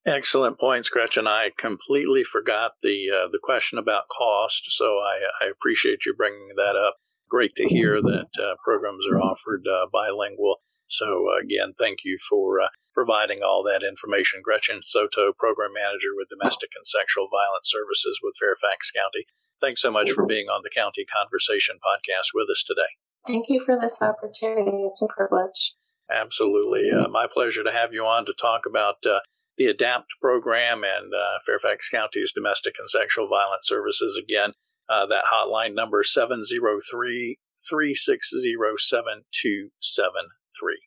Excellent 0.07 0.59
points, 0.59 0.89
Gretchen. 0.89 1.27
I 1.27 1.51
completely 1.59 2.25
forgot 2.25 2.73
the 2.83 3.11
uh, 3.11 3.29
the 3.31 3.41
question 3.43 3.79
about 3.79 4.09
cost, 4.09 4.71
so 4.71 4.99
I, 4.99 5.19
I, 5.43 5.49
appreciate 5.51 6.07
you 6.07 6.15
bringing 6.15 6.51
that 6.57 6.77
up. 6.77 6.97
Great 7.29 7.55
to 7.57 7.69
hear 7.69 8.01
that 8.01 8.29
uh, 8.41 8.55
programs 8.65 9.07
are 9.11 9.21
offered 9.21 9.67
uh, 9.69 9.87
bilingual. 9.93 10.57
So 10.87 11.27
again, 11.39 11.75
thank 11.79 12.05
you 12.05 12.17
for 12.29 12.61
uh, 12.61 12.69
providing 12.95 13.41
all 13.43 13.63
that 13.65 13.83
information. 13.87 14.41
Gretchen 14.43 14.81
Soto, 14.83 15.33
Program 15.37 15.73
Manager 15.75 16.17
with 16.17 16.29
Domestic 16.31 16.71
and 16.75 16.87
Sexual 16.87 17.29
Violence 17.31 17.71
Services 17.71 18.21
with 18.23 18.35
Fairfax 18.41 18.91
County. 18.91 19.27
Thanks 19.61 19.83
so 19.83 19.91
much 19.91 20.11
for 20.13 20.25
being 20.25 20.49
on 20.49 20.63
the 20.63 20.71
County 20.71 21.05
Conversation 21.05 21.77
podcast 21.77 22.31
with 22.33 22.49
us 22.51 22.65
today. 22.67 22.97
Thank 23.27 23.49
you 23.49 23.61
for 23.61 23.79
this 23.79 24.01
opportunity. 24.01 24.85
It's 24.85 25.03
a 25.03 25.09
privilege. 25.09 25.75
Absolutely. 26.11 26.91
Uh, 26.91 27.09
my 27.09 27.27
pleasure 27.31 27.63
to 27.63 27.73
have 27.73 27.93
you 27.93 28.07
on 28.07 28.25
to 28.25 28.33
talk 28.33 28.65
about 28.67 29.05
uh, 29.05 29.19
the 29.59 29.67
ADAPT 29.67 30.07
program 30.23 30.85
and 30.85 31.13
uh, 31.13 31.41
Fairfax 31.45 31.91
County's 31.91 32.33
Domestic 32.33 32.77
and 32.79 32.89
Sexual 32.89 33.29
Violence 33.29 33.67
Services. 33.67 34.19
Again, 34.23 34.53
uh, 34.89 35.05
that 35.07 35.25
hotline 35.33 35.75
number 35.75 36.03
703 36.03 37.39
360 37.69 38.55
7273. 38.79 40.79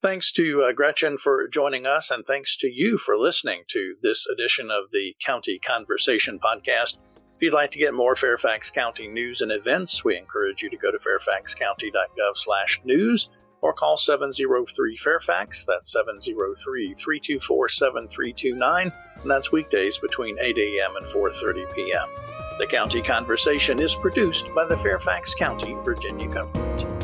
Thanks 0.00 0.32
to 0.32 0.64
uh, 0.64 0.72
Gretchen 0.72 1.18
for 1.18 1.46
joining 1.46 1.86
us, 1.86 2.10
and 2.10 2.26
thanks 2.26 2.56
to 2.56 2.68
you 2.68 2.98
for 2.98 3.16
listening 3.16 3.62
to 3.68 3.94
this 4.02 4.26
edition 4.26 4.68
of 4.70 4.90
the 4.90 5.14
County 5.24 5.60
Conversation 5.64 6.40
podcast. 6.40 7.00
If 7.36 7.42
you'd 7.42 7.54
like 7.54 7.70
to 7.72 7.78
get 7.78 7.92
more 7.94 8.16
Fairfax 8.16 8.70
County 8.70 9.06
news 9.06 9.42
and 9.42 9.52
events, 9.52 10.04
we 10.04 10.16
encourage 10.16 10.62
you 10.62 10.70
to 10.70 10.76
go 10.76 10.90
to 10.90 10.98
fairfaxcounty.gov/news 10.98 13.28
or 13.62 13.72
call 13.72 13.96
703 13.96 14.96
Fairfax. 14.96 15.64
That's 15.64 15.90
703 15.92 16.94
324 16.94 17.68
7329. 17.68 18.92
And 19.22 19.30
that's 19.30 19.52
weekdays 19.52 19.98
between 19.98 20.36
8 20.38 20.58
a.m. 20.58 20.96
and 20.96 21.06
4.30 21.06 21.74
p.m. 21.74 22.08
The 22.58 22.66
County 22.66 23.00
Conversation 23.00 23.80
is 23.80 23.94
produced 23.94 24.52
by 24.54 24.66
the 24.66 24.76
Fairfax 24.76 25.34
County, 25.34 25.74
Virginia 25.82 26.28
government. 26.28 27.01